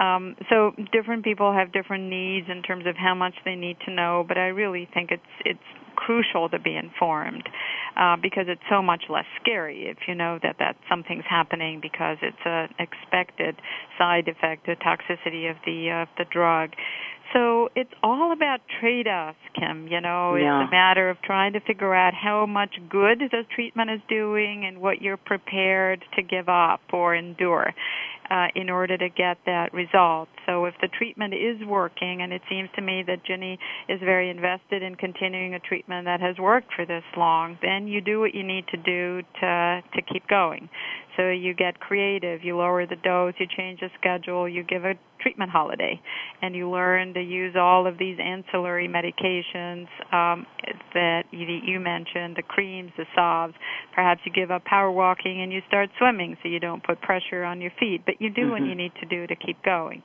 [0.00, 3.92] Um so different people have different needs in terms of how much they need to
[3.92, 7.48] know, but I really think it's it's crucial to be informed
[7.96, 12.18] uh, because it's so much less scary if you know that that something's happening because
[12.22, 13.56] it's an expected
[13.98, 16.70] side effect, a toxicity of the uh, the drug.
[17.32, 19.86] So it's all about trade-offs, Kim.
[19.86, 20.62] You know, Yeah.
[20.62, 24.64] it's a matter of trying to figure out how much good the treatment is doing
[24.66, 27.72] and what you're prepared to give up or endure
[28.30, 30.28] uh, in order to get that result.
[30.46, 33.58] So if the treatment is working, and it seems to me that Ginny
[33.88, 38.00] is very invested in continuing a treatment that has worked for this long, then you
[38.00, 40.68] do what you need to do to to keep going.
[41.20, 44.94] So you get creative, you lower the dose, you change the schedule, you give a
[45.20, 46.00] treatment holiday,
[46.40, 50.46] and you learn to use all of these ancillary medications um,
[50.94, 53.52] that you, you mentioned, the creams, the salves.
[53.94, 57.44] Perhaps you give up power walking and you start swimming so you don't put pressure
[57.44, 58.68] on your feet, but you do what Mhm.
[58.70, 60.02] you need to do to keep going.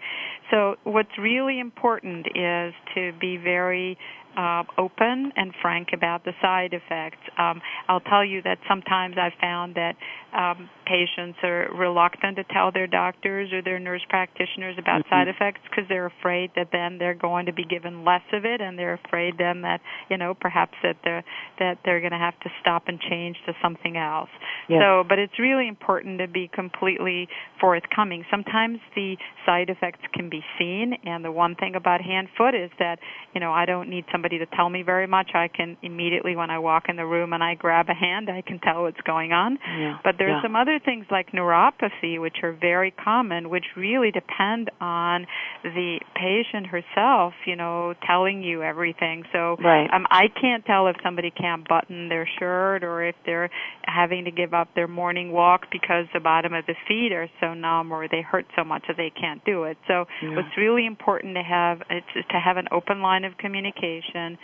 [0.51, 3.97] So what's really important is to be very
[4.37, 7.23] uh, open and frank about the side effects.
[7.37, 9.95] Um, I'll tell you that sometimes I've found that
[10.35, 15.09] um, patients are reluctant to tell their doctors or their nurse practitioners about Mhm.
[15.09, 18.61] side effects because they're afraid that then they're going to be given less of it,
[18.61, 21.23] and they're afraid then that you know perhaps that they're
[21.57, 24.29] that they're going to have to stop and change to something else.
[24.67, 24.81] Yes.
[24.81, 27.29] So, but it's really important to be completely
[27.59, 28.25] forthcoming.
[28.29, 32.71] Sometimes the side effects can be seen, and the one thing about hand foot is
[32.79, 32.99] that
[33.33, 35.33] you know I don't need somebody to tell me very much.
[35.33, 38.41] I can immediately when I walk in the room and I grab a hand, I
[38.41, 39.57] can tell what's going on.
[39.77, 39.97] Yeah.
[40.03, 40.41] But there's Yeah.
[40.41, 45.27] some other things like neuropathy, which are very common, which really depend on
[45.63, 49.23] the patient herself, you know, telling you everything.
[49.31, 49.91] So Right.
[49.93, 53.49] um, I can't tell if somebody can't button their shirt or if they're
[53.85, 57.53] having to give up their morning walk because the bottom of the feet are so
[57.53, 59.77] numb or they hurt so much that they can't do it.
[59.87, 60.35] So Yeah.
[60.35, 64.37] what's really important to have is to have an open line of communication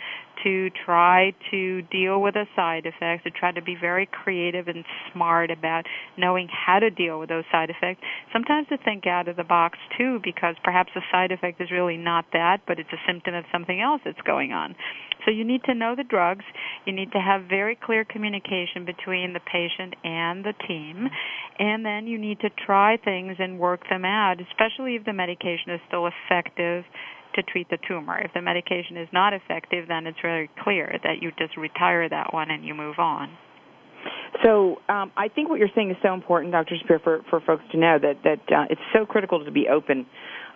[0.44, 4.84] to try to deal with the side effects, to try to be very creative and
[5.12, 5.84] smart about
[6.16, 8.00] knowing how to deal with those side effects.
[8.32, 11.96] Sometimes to think out of the box too, because perhaps the side effect is really
[11.96, 14.74] not that, but it's a symptom of something else that's going on.
[15.24, 16.44] So you need to know the drugs.
[16.84, 21.08] You need to have very clear communication between the patient and the team.
[21.58, 25.70] And then you need to try things and work them out, especially if the medication
[25.70, 26.84] is still effective
[27.34, 28.18] to treat the tumor.
[28.18, 32.32] If the medication is not effective, then it's very clear that you just retire that
[32.32, 33.30] one and you move on.
[34.42, 36.74] So um, I think what you're saying is so important, Dr.
[36.76, 40.06] Schapira, for, for folks to know that that uh, it's so critical to be open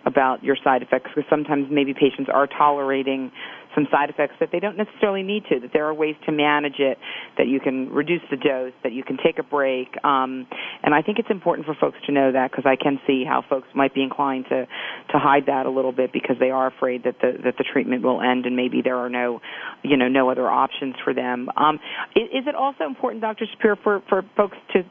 [0.07, 3.31] about your side effects because sometimes maybe patients are tolerating
[3.75, 6.79] some side effects that they don't necessarily need to, that there are ways to manage
[6.79, 6.97] it,
[7.37, 9.89] that you can reduce the dose, that you can take a break.
[10.03, 10.47] Um,
[10.81, 13.43] and I think it's important for folks to know that because I can see how
[13.47, 17.03] folks might be inclined to, to hide that a little bit because they are afraid
[17.03, 19.41] that the, that the treatment will end and maybe there are no,
[19.83, 21.49] you know, no other options for them.
[21.55, 21.79] Um,
[22.15, 23.45] is, is it also important, Dr.
[23.45, 24.81] Schapira, for, for folks to,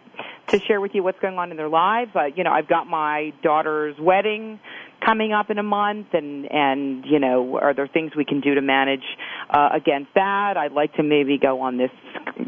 [0.48, 2.10] to share with you what's going on in their lives?
[2.14, 4.60] Uh, you know, I've got my daughter's wedding
[5.04, 8.54] coming up in a month and and you know are there things we can do
[8.54, 9.04] to manage
[9.50, 10.56] uh, against that?
[10.56, 11.90] I'd like to maybe go on this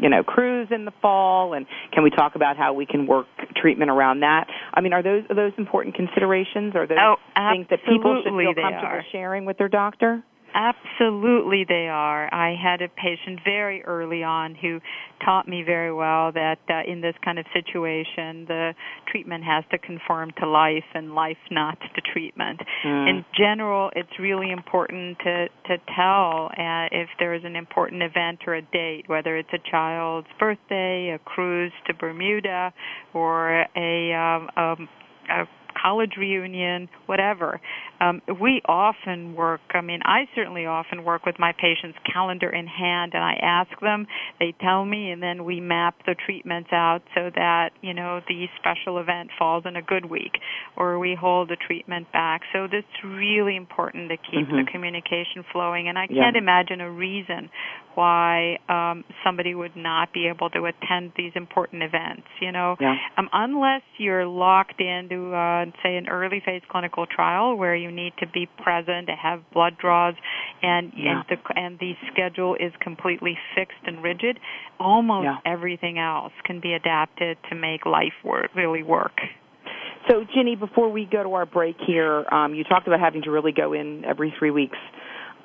[0.01, 3.27] you know cruise in the fall and can we talk about how we can work
[3.55, 4.47] treatment around that?
[4.73, 6.75] I mean are those are those important considerations?
[6.75, 7.15] Are those oh,
[7.51, 10.23] things that people should feel comfortable sharing with their doctor
[10.53, 12.33] Absolutely, they are.
[12.33, 14.79] I had a patient very early on who
[15.23, 18.73] taught me very well that uh, in this kind of situation, the
[19.11, 22.59] treatment has to conform to life and life not to treatment.
[22.85, 23.09] Mm.
[23.09, 28.39] In general, it's really important to to tell uh, if there is an important event
[28.47, 32.73] or a date, whether it's a child's birthday, a cruise to Bermuda,
[33.13, 34.89] or a, um, um,
[35.29, 35.45] a
[35.81, 37.59] college reunion, whatever.
[37.99, 42.67] Um, we often work, I mean, I certainly often work with my patients' calendar in
[42.67, 44.07] hand and I ask them,
[44.39, 48.45] they tell me, and then we map the treatments out so that, you know, the
[48.59, 50.33] special event falls in a good week
[50.77, 52.41] or we hold the treatment back.
[52.53, 54.65] So it's really important to keep mm-hmm.
[54.65, 56.41] the communication flowing and I can't yeah.
[56.41, 57.49] imagine a reason
[57.95, 62.77] why um, somebody would not be able to attend these important events, you know.
[62.79, 62.95] Yeah.
[63.17, 65.35] Um, unless you're locked into
[65.73, 69.41] uh, say an early phase clinical trial where you need to be present to have
[69.53, 70.15] blood draws
[70.61, 71.21] and yeah.
[71.21, 74.39] and the and the schedule is completely fixed and rigid
[74.79, 75.37] almost yeah.
[75.45, 79.17] everything else can be adapted to make life work really work
[80.07, 83.31] so Ginny before we go to our break here um, you talked about having to
[83.31, 84.77] really go in every 3 weeks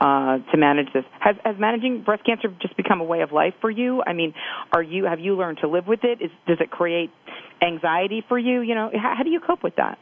[0.01, 1.05] uh, to manage this.
[1.21, 4.03] Has, has managing breast cancer just become a way of life for you?
[4.07, 4.35] I mean,
[4.73, 6.21] are you have you learned to live with it?
[6.21, 7.11] Is, does it create
[7.63, 8.61] anxiety for you?
[8.61, 9.99] You know, how, how do you cope with that?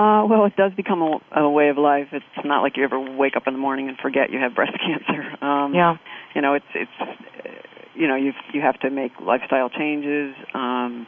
[0.00, 2.08] Uh, well, it does become a, a way of life.
[2.12, 4.72] It's not like you ever wake up in the morning and forget you have breast
[4.80, 5.44] cancer.
[5.44, 5.96] Um, yeah.
[6.34, 6.90] You know, it's it's
[7.94, 10.34] you know you you have to make lifestyle changes.
[10.54, 11.06] Um,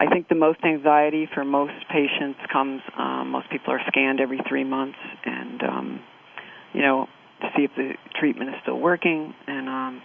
[0.00, 2.80] I think the most anxiety for most patients comes.
[2.96, 6.00] Um, most people are scanned every three months, and um,
[6.72, 7.08] you know
[7.42, 10.02] to see if the treatment is still working, and um,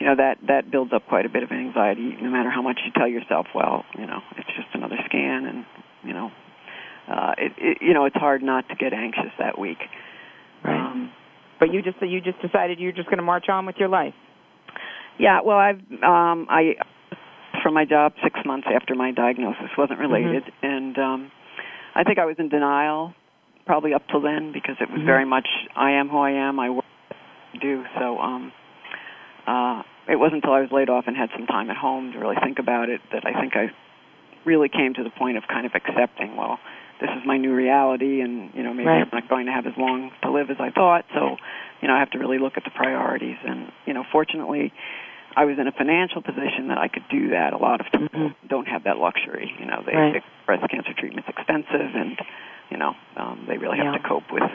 [0.00, 2.16] you know that that builds up quite a bit of anxiety.
[2.20, 5.64] No matter how much you tell yourself, well, you know it's just another scan, and
[6.02, 6.32] you know
[7.08, 9.78] uh, it, it you know it's hard not to get anxious that week.
[10.64, 10.78] Right.
[10.78, 11.12] Um,
[11.58, 14.14] but you just you just decided you're just going to march on with your life.
[15.18, 15.40] Yeah.
[15.44, 16.74] Well, I've um, I
[17.62, 20.66] from my job six months after my diagnosis wasn't related, mm-hmm.
[20.66, 21.32] and um,
[21.94, 23.14] I think I was in denial
[23.66, 25.06] probably up till then because it was mm-hmm.
[25.06, 25.46] very much
[25.76, 26.58] I am who I am.
[26.58, 26.84] I work
[27.60, 28.18] do so.
[28.18, 28.52] Um,
[29.46, 32.18] uh, it wasn't until I was laid off and had some time at home to
[32.18, 33.70] really think about it that I think I
[34.44, 36.36] really came to the point of kind of accepting.
[36.36, 36.58] Well,
[37.02, 39.02] this is my new reality, and you know maybe right.
[39.02, 41.04] I'm not going to have as long to live as I thought.
[41.12, 41.36] So,
[41.82, 43.36] you know, I have to really look at the priorities.
[43.42, 44.72] And you know, fortunately,
[45.34, 47.52] I was in a financial position that I could do that.
[47.52, 48.46] A lot of people mm-hmm.
[48.46, 49.50] don't have that luxury.
[49.58, 50.14] You know, they, right.
[50.14, 52.14] they, breast cancer treatment's expensive, and
[52.70, 53.98] you know, um, they really have yeah.
[53.98, 54.46] to cope with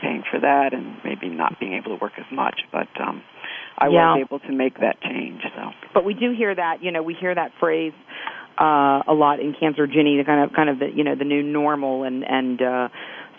[0.00, 2.64] paying for that and maybe not being able to work as much.
[2.72, 3.22] But um,
[3.76, 4.16] I yeah.
[4.16, 5.42] was able to make that change.
[5.54, 6.82] So, but we do hear that.
[6.82, 7.92] You know, we hear that phrase
[8.58, 10.16] uh, a lot in cancer, Ginny.
[10.18, 12.62] The kind of kind of the you know the new normal and and.
[12.62, 12.88] uh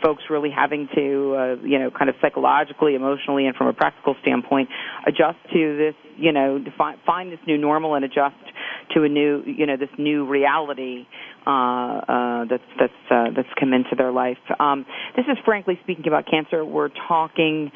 [0.03, 4.15] folks really having to, uh, you know, kind of psychologically, emotionally, and from a practical
[4.21, 4.67] standpoint,
[5.05, 8.35] adjust to this, you know, define, find this new normal and adjust
[8.95, 11.05] to a new, you know, this new reality
[11.45, 14.37] uh, uh, that's that's uh, that's come into their life.
[14.59, 14.85] Um,
[15.15, 16.65] this is frankly speaking about cancer.
[16.65, 17.71] We're talking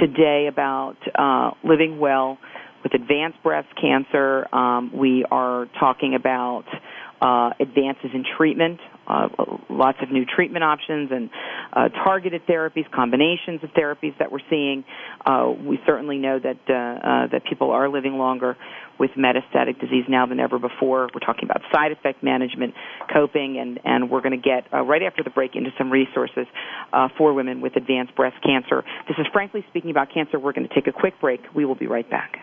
[0.00, 2.38] today about uh, living well
[2.86, 4.46] with advanced breast cancer.
[4.54, 6.64] Um, we are talking about
[7.20, 8.78] uh, advances in treatment,
[9.08, 9.28] uh,
[9.68, 11.30] lots of new treatment options and
[11.72, 14.84] uh, targeted therapies, combinations of therapies that we're seeing.
[15.24, 18.56] Uh, we certainly know that uh, uh, that people are living longer
[19.00, 21.08] with metastatic disease now than ever before.
[21.12, 22.74] We're talking about side effect management,
[23.12, 26.46] coping, and and we're going to get right after the break into some resources
[27.18, 28.84] for women with advanced breast cancer.
[29.08, 30.38] This is frankly speaking about cancer.
[30.38, 31.40] We're going to take a quick break.
[31.54, 32.38] We will be right back.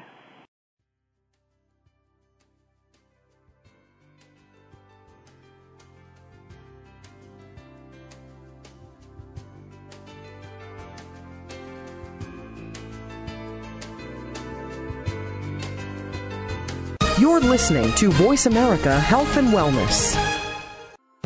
[17.23, 20.13] You're listening to Voice America Health and Wellness.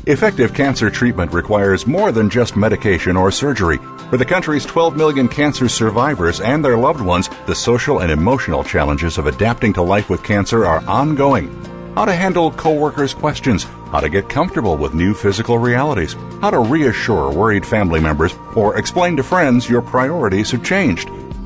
[0.06, 3.80] Effective cancer treatment requires more than just medication or surgery.
[4.12, 8.64] For the country's 12 million cancer survivors and their loved ones, the social and emotional
[8.64, 11.50] challenges of adapting to life with cancer are ongoing.
[11.96, 16.60] How to handle coworkers' questions, how to get comfortable with new physical realities, how to
[16.60, 21.10] reassure worried family members, or explain to friends your priorities have changed.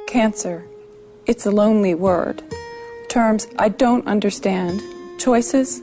[0.07, 0.67] Cancer.
[1.25, 2.43] It's a lonely word.
[3.09, 4.83] Terms I don't understand.
[5.19, 5.81] Choices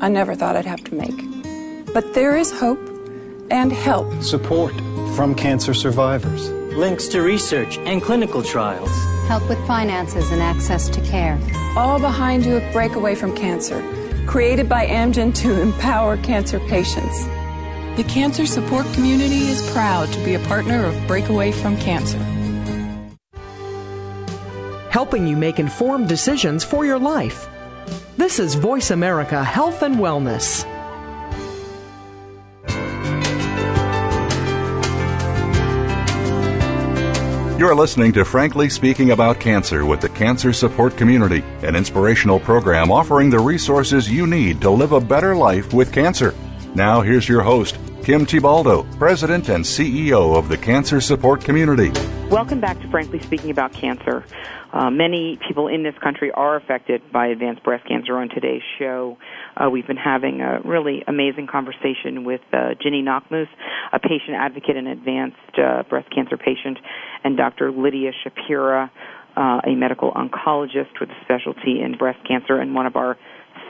[0.00, 1.16] I never thought I'd have to make.
[1.94, 2.78] But there is hope
[3.50, 4.22] and help.
[4.22, 4.74] Support
[5.16, 6.50] from cancer survivors.
[6.76, 8.90] Links to research and clinical trials.
[9.26, 11.40] Help with finances and access to care.
[11.76, 13.82] All behind you at Breakaway from Cancer.
[14.26, 17.24] Created by Amgen to empower cancer patients.
[17.96, 22.18] The cancer support community is proud to be a partner of Breakaway from Cancer.
[24.90, 27.48] Helping you make informed decisions for your life.
[28.16, 30.64] This is Voice America Health and Wellness.
[37.64, 42.92] You're listening to Frankly Speaking About Cancer with the Cancer Support Community, an inspirational program
[42.92, 46.34] offering the resources you need to live a better life with cancer.
[46.74, 51.90] Now, here's your host, Kim Thiboldeaux, President and CEO of the Cancer Support Community.
[52.28, 54.26] Welcome back to Frankly Speaking About Cancer.
[54.74, 58.18] Uh, many people in this country are affected by advanced breast cancer.
[58.18, 59.16] On today's show,
[59.56, 63.48] uh, we've been having a really amazing conversation with uh, Ginny Knackmuhs,
[63.92, 66.78] a patient advocate and advanced uh, breast cancer patient,
[67.22, 67.70] and Dr.
[67.70, 68.90] Lidia Schapira,
[69.36, 73.16] uh, a medical oncologist with a specialty in breast cancer and one of our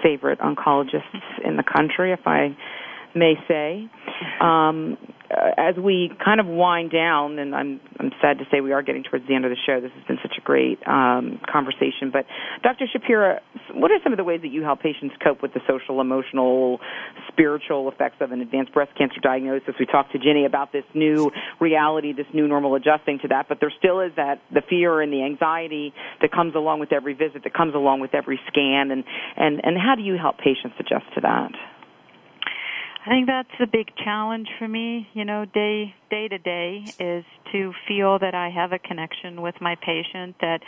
[0.02, 2.56] favorite oncologists in the country, if I
[3.14, 3.88] may say.
[4.40, 4.98] Um,
[5.34, 8.82] uh, as we kind of wind down, and I'm I'm sad to say we are
[8.82, 9.80] getting towards the end of the show.
[9.80, 12.10] This has been such a great um, conversation.
[12.12, 12.26] But
[12.62, 12.86] Dr.
[12.86, 13.40] Schapira,
[13.74, 16.80] what are some of the ways that you help patients cope with the social, emotional,
[17.28, 19.74] spiritual effects of an advanced breast cancer diagnosis?
[19.78, 21.30] We talked to Ginny about this new
[21.60, 25.12] reality, this new normal adjusting to that, but there still is that the fear and
[25.12, 29.04] the anxiety that comes along with every visit, that comes along with every scan, and
[29.36, 31.52] and and how do you help patients adjust to that?
[33.06, 37.24] I think that's the big challenge for me, you know, day day to day is
[37.52, 40.60] to feel that I have a connection with my patient that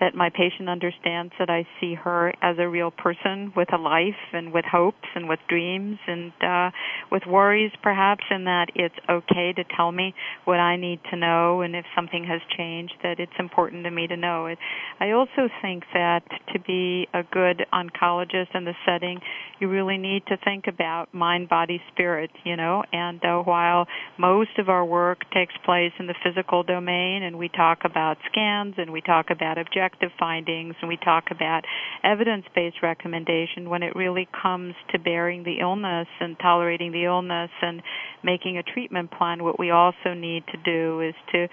[0.00, 4.14] that my patient understands that I see her as a real person with a life
[4.32, 6.70] and with hopes and with dreams and uh,
[7.12, 10.14] with worries perhaps and that it's okay to tell me
[10.44, 14.06] what I need to know and if something has changed that it's important to me
[14.08, 14.58] to know it.
[15.00, 16.22] I also think that
[16.52, 19.20] to be a good oncologist in the setting
[19.60, 23.86] you really need to think about mind body spirit you know and uh, while
[24.18, 28.74] most of our work takes place in the physical domain and we talk about scans
[28.76, 31.62] and we talk about objectives objective findings and we talk about
[32.02, 37.82] evidence-based recommendation when it really comes to bearing the illness and tolerating the illness and
[38.22, 41.46] making a treatment plan what we also need to do is to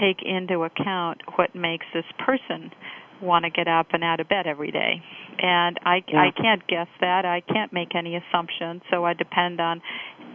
[0.00, 2.70] take into account what makes this person
[3.22, 5.02] want to get up and out of bed every day
[5.38, 6.20] and i yeah.
[6.20, 9.80] i can't guess that i can't make any assumptions so i depend on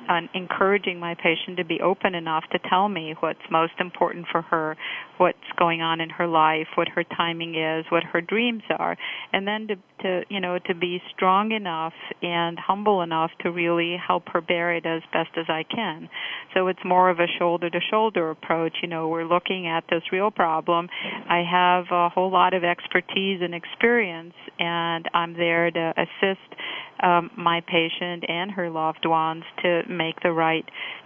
[0.08, 4.42] on encouraging my patient to be open enough to tell me what's most important for
[4.42, 4.78] her,
[5.18, 8.98] what's going on in her life, what her timing is, what her dreams are,
[9.34, 13.98] and then to to you know to be strong enough and humble enough to really
[13.98, 16.10] help her bear it as best as I can.
[16.54, 18.78] So it's more of a shoulder to shoulder approach.
[18.82, 20.88] You know, we're looking at this real problem.
[21.30, 26.62] I have a whole lot of expertise and experience, and I'm there to assist
[27.04, 30.66] um, my patient and her loved ones to make the right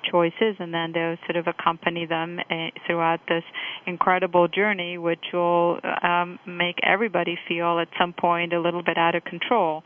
[0.09, 3.43] choices and then to sort of accompany them uh, throughout this
[3.85, 9.15] incredible journey which will um, make everybody feel at some point a little bit out
[9.15, 9.83] of control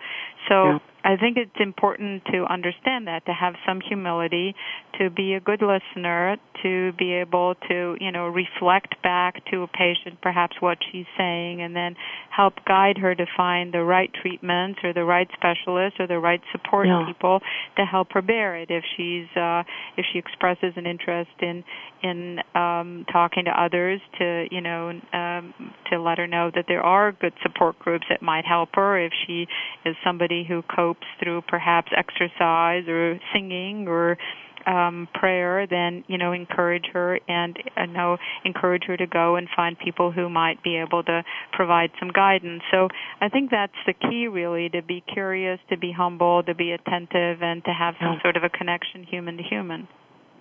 [0.48, 0.78] so yeah.
[1.06, 4.56] I think it's important to understand that, to have some humility,
[5.00, 9.68] to be a good listener, to be able to, you know, reflect back to a
[9.68, 11.96] patient perhaps what she's saying and then
[12.36, 16.42] help guide her to find the right treatments or the right specialist or the right
[16.52, 17.04] support yeah.
[17.08, 17.40] people
[17.78, 19.64] to help her bear it if she's uh
[19.98, 21.64] if she expresses an interest in
[22.04, 25.54] in um, talking to others to you know um,
[25.90, 29.12] to let her know that there are good support groups that might help her if
[29.26, 29.48] she
[29.86, 34.18] is somebody who copes through perhaps exercise or singing or
[34.66, 39.48] um, prayer, then you know encourage her and uh, know encourage her to go and
[39.56, 42.64] find people who might be able to provide some guidance.
[42.72, 42.88] So
[43.22, 47.42] I think that's the key, really, to be curious, to be humble, to be attentive,
[47.42, 49.88] and to have some sort of a connection, human to human.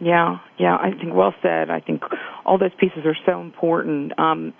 [0.00, 1.70] Yeah, yeah, I think well said.
[1.70, 2.02] I think
[2.44, 4.18] all those pieces are so important.
[4.18, 4.52] Um,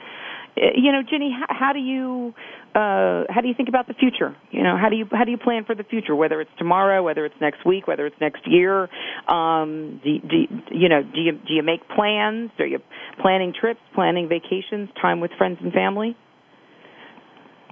[0.57, 2.35] you know, Ginny, how, how do you
[2.75, 4.37] uh, how do you think about the future?
[4.51, 6.15] You know, how do you how do you plan for the future?
[6.15, 8.89] Whether it's tomorrow, whether it's next week, whether it's next year.
[9.29, 10.37] Um, do, do
[10.71, 11.03] you know?
[11.03, 12.51] Do you do you make plans?
[12.59, 12.79] Are you
[13.21, 16.17] planning trips, planning vacations, time with friends and family?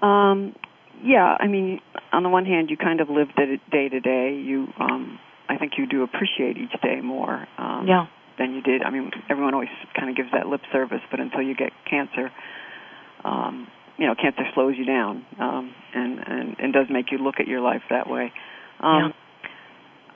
[0.02, 0.54] Um,
[1.02, 1.80] yeah, I mean,
[2.12, 4.40] on the one hand, you kind of live day to day.
[4.44, 5.18] You, um,
[5.48, 7.46] I think, you do appreciate each day more.
[7.58, 8.06] Um, yeah.
[8.38, 8.82] Than you did.
[8.82, 12.30] I mean, everyone always kind of gives that lip service, but until you get cancer,
[13.24, 13.68] um,
[13.98, 17.46] you know, cancer slows you down um, and, and and does make you look at
[17.46, 18.32] your life that way.
[18.80, 19.08] Um, yeah.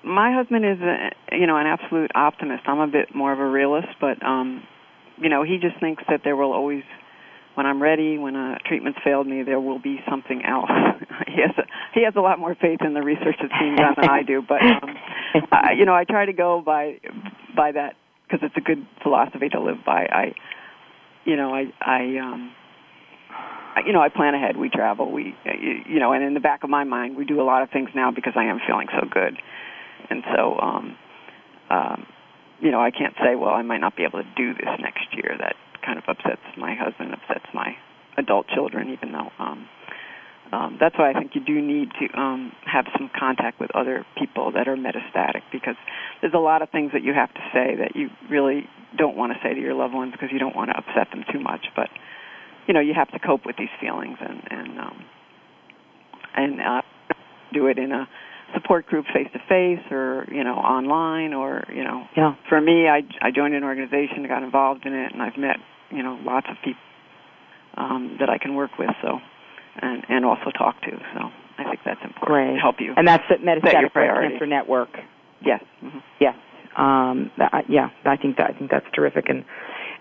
[0.02, 2.62] My husband is, a, you know, an absolute optimist.
[2.66, 4.62] I'm a bit more of a realist, but um,
[5.18, 6.84] you know, he just thinks that there will always,
[7.54, 10.70] when I'm ready, when a treatment's failed me, there will be something else.
[11.26, 11.62] he has a,
[11.94, 14.42] he has a lot more faith in the research that's being done than I do,
[14.46, 14.96] but um,
[15.52, 16.98] I, you know, I try to go by
[17.56, 17.94] by that
[18.24, 20.06] because it's a good philosophy to live by.
[20.06, 20.34] I,
[21.24, 22.52] you know, I I um
[23.84, 24.56] you know, I plan ahead.
[24.56, 25.10] We travel.
[25.10, 27.70] We, you know, and in the back of my mind, we do a lot of
[27.70, 29.36] things now because I am feeling so good,
[30.10, 30.96] and so, um,
[31.70, 32.06] um,
[32.60, 35.08] you know, I can't say, well, I might not be able to do this next
[35.12, 35.36] year.
[35.38, 37.76] That kind of upsets my husband, upsets my
[38.16, 39.30] adult children, even though.
[39.38, 39.68] Um,
[40.52, 44.06] um, that's why I think you do need to um, have some contact with other
[44.16, 45.74] people that are metastatic because
[46.20, 49.32] there's a lot of things that you have to say that you really don't want
[49.32, 51.66] to say to your loved ones because you don't want to upset them too much.
[51.74, 51.88] But
[52.66, 55.04] you know you have to cope with these feelings and and um
[56.34, 56.82] and uh
[57.52, 58.08] do it in a
[58.54, 62.06] support group face to face or you know online or you know.
[62.16, 62.34] Yeah.
[62.48, 65.56] For me i i joined an organization got involved in it and i've met
[65.90, 66.80] you know lots of people
[67.76, 69.18] um that i can work with so
[69.80, 72.54] and and also talk to so i think that's important Great.
[72.54, 74.90] to help you and that's the metastatic breast cancer network.
[75.44, 75.98] Yes mm-hmm.
[76.20, 76.34] yes.
[76.76, 79.44] Um that, yeah i think that i think that's terrific and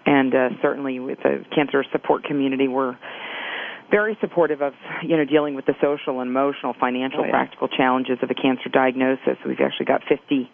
[0.05, 2.97] and uh, certainly with the cancer support community, we're
[3.91, 7.31] very supportive of you know dealing with the social and emotional, financial, oh, yeah.
[7.31, 9.37] practical challenges of a cancer diagnosis.
[9.45, 10.49] We've actually got 50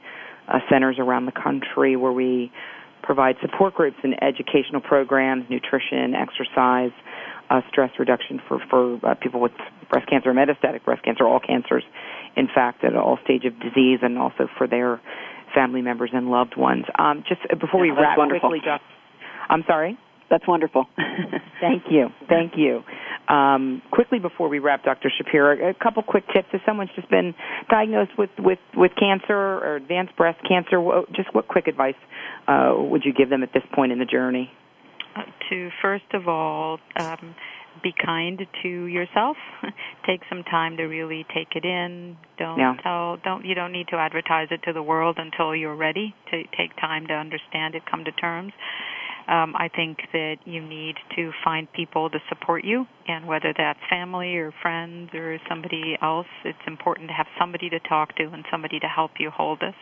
[0.47, 2.51] uh, centers around the country where we
[3.03, 6.91] provide support groups and educational programs, nutrition, exercise,
[7.49, 9.51] uh, stress reduction for for uh, people with
[9.89, 11.83] breast cancer, metastatic breast cancer, all cancers,
[12.35, 15.01] in fact, at all stage of disease, and also for their
[15.53, 16.85] family members and loved ones.
[16.97, 18.49] Um, just before yeah, we wrap wonderful.
[18.49, 18.83] quickly, Dr.
[19.51, 19.99] I'm sorry?
[20.29, 20.85] That's wonderful.
[21.61, 22.07] Thank you.
[22.29, 22.81] Thank you.
[23.27, 25.11] Um, quickly before we wrap, Dr.
[25.11, 26.47] Schapira, a couple quick tips.
[26.53, 27.35] If someone's just been
[27.69, 30.81] diagnosed with, with, with cancer or advanced breast cancer,
[31.13, 31.95] just what quick advice
[32.47, 34.49] uh, would you give them at this point in the journey?
[35.15, 37.35] Uh, to first of all, um,
[37.83, 39.35] be kind to yourself.
[40.07, 42.15] take some time to really take it in.
[42.37, 42.75] Don't yeah.
[42.81, 43.17] tell.
[43.17, 46.75] Don't you don't need to advertise it to the world until you're ready to take
[46.79, 48.53] time to understand it, come to terms
[49.31, 53.79] um, I think that you need to find people to support you, and whether that's
[53.89, 58.43] family or friends or somebody else, it's important to have somebody to talk to and
[58.51, 59.75] somebody to help you hold this.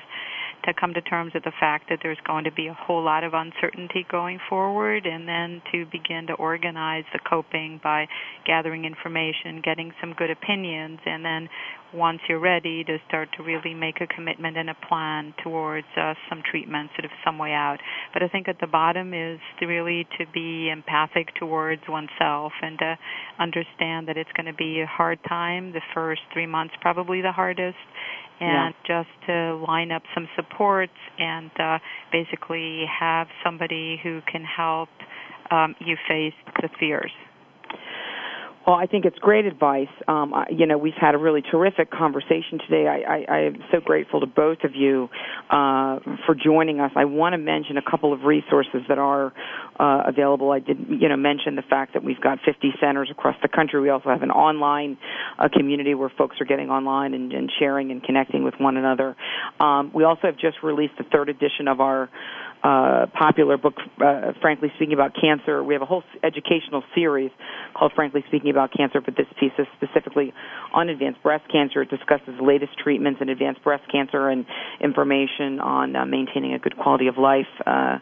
[0.65, 3.23] To come to terms with the fact that there's going to be a whole lot
[3.23, 8.07] of uncertainty going forward, and then to begin to organize the coping by
[8.45, 11.49] gathering information, getting some good opinions, and then
[11.93, 16.13] once you're ready to start to really make a commitment and a plan towards uh,
[16.29, 17.77] some treatment, sort of some way out.
[18.13, 22.77] But I think at the bottom is to really to be empathic towards oneself and
[22.79, 22.97] to
[23.39, 25.71] understand that it's going to be a hard time.
[25.71, 27.77] The first three months probably the hardest,
[28.39, 29.01] and yeah.
[29.01, 31.79] just to line up some supports and uh,
[32.11, 34.89] basically have somebody who can help
[35.51, 37.11] um, you face the fears.
[38.69, 39.87] Well, I think it's great advice.
[40.07, 42.85] Um, you know, we've had a really terrific conversation today.
[42.85, 45.09] I, I, I am so grateful to both of you
[45.49, 45.97] uh,
[46.27, 46.91] for joining us.
[46.95, 49.33] I want to mention a couple of resources that are
[49.79, 50.51] uh, available.
[50.51, 53.81] I did, you know, mention the fact that we've got 50 centers across the country.
[53.81, 54.99] We also have an online
[55.39, 59.15] uh, community where folks are getting online and, and sharing and connecting with one another.
[59.59, 62.07] Um, we also have just released the third edition of our
[62.63, 65.63] uh, popular book, uh, Frankly Speaking About Cancer.
[65.63, 67.31] We have a whole educational series
[67.73, 70.33] called Frankly Speaking About Cancer, but this piece is specifically
[70.73, 71.81] on advanced breast cancer.
[71.83, 74.45] It discusses the latest treatments in advanced breast cancer and
[74.81, 77.47] information on uh, maintaining a good quality of life.
[77.65, 77.97] Uh,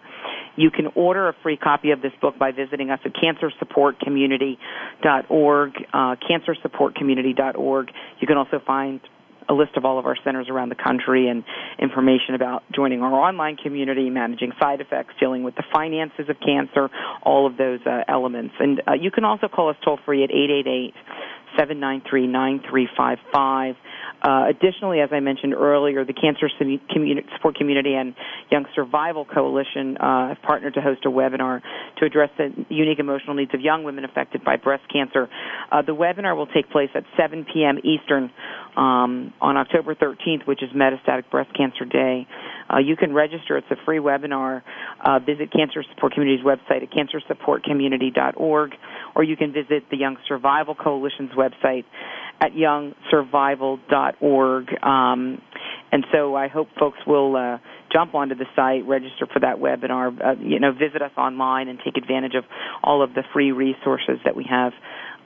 [0.57, 6.15] You can order a free copy of this book by visiting us at cancersupportcommunity.org, uh,
[6.27, 7.91] cancersupportcommunity.org.
[8.19, 8.99] You can also find
[9.49, 11.43] a list of all of our centers around the country and
[11.79, 16.89] information about joining our online community, managing side effects, dealing with the finances of cancer,
[17.23, 18.53] all of those uh, elements.
[18.59, 20.93] And uh, you can also call us toll free at 888
[21.55, 23.75] 793 9355.
[24.19, 28.15] Uh, additionally, as I mentioned earlier, the Cancer Support Community and
[28.51, 31.61] Young Survival Coalition uh, have partnered to host a webinar
[31.99, 35.29] to address the unique emotional needs of young women affected by breast cancer.
[35.71, 37.77] Uh, the webinar will take place at 7 p.m.
[37.83, 38.31] Eastern
[38.75, 42.27] um, on October 13th, which is Metastatic Breast Cancer Day.
[42.71, 43.57] Uh, you can register.
[43.57, 44.61] It's a free webinar.
[45.03, 48.71] Uh, visit Cancer Support Community's website at cancersupportcommunity.org,
[49.15, 51.85] or you can visit the Young Survival Coalition's website
[52.39, 54.83] at youngsurvival.org.
[54.83, 55.41] Um,
[55.91, 57.57] and so I hope folks will uh,
[57.91, 61.79] jump onto the site, register for that webinar, uh, you know, visit us online and
[61.83, 62.43] take advantage of
[62.83, 64.73] all of the free resources that we have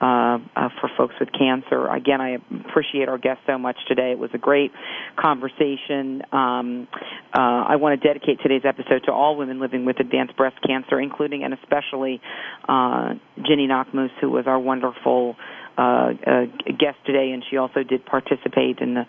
[0.01, 1.87] uh, uh, for folks with cancer.
[1.87, 2.37] Again, I
[2.67, 4.11] appreciate our guest so much today.
[4.11, 4.71] It was a great
[5.15, 6.23] conversation.
[6.31, 6.87] Um,
[7.33, 10.99] uh, I want to dedicate today's episode to all women living with advanced breast cancer,
[10.99, 12.19] including and especially
[12.67, 13.13] uh,
[13.47, 13.69] Ginny
[14.19, 15.35] who was our wonderful
[15.77, 19.03] uh, uh, guest today, and she also did participate in the,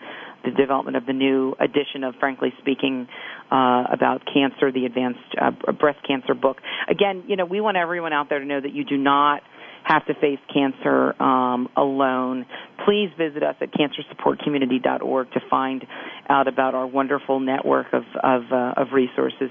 [0.45, 3.07] the development of the new edition of Frankly Speaking
[3.51, 6.57] uh, about cancer, the advanced uh, breast cancer book.
[6.89, 9.41] Again, you know, we want everyone out there to know that you do not
[9.83, 12.45] have to face cancer um, alone.
[12.85, 15.85] Please visit us at cancersupportcommunity.org to find
[16.29, 19.49] out about our wonderful network of of, uh, of resources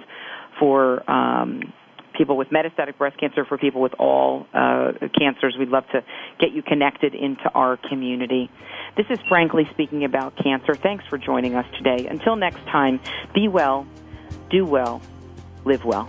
[0.59, 1.73] for um,
[2.17, 5.57] people with metastatic breast cancer, for people with all uh, cancers.
[5.59, 6.05] We'd love to
[6.39, 8.51] get you connected into our community.
[8.97, 10.75] This is Frankly Speaking About Cancer.
[10.75, 12.07] Thanks for joining us today.
[12.07, 13.01] Until next time,
[13.35, 13.87] be well,
[14.51, 15.01] do well,
[15.65, 16.09] live well.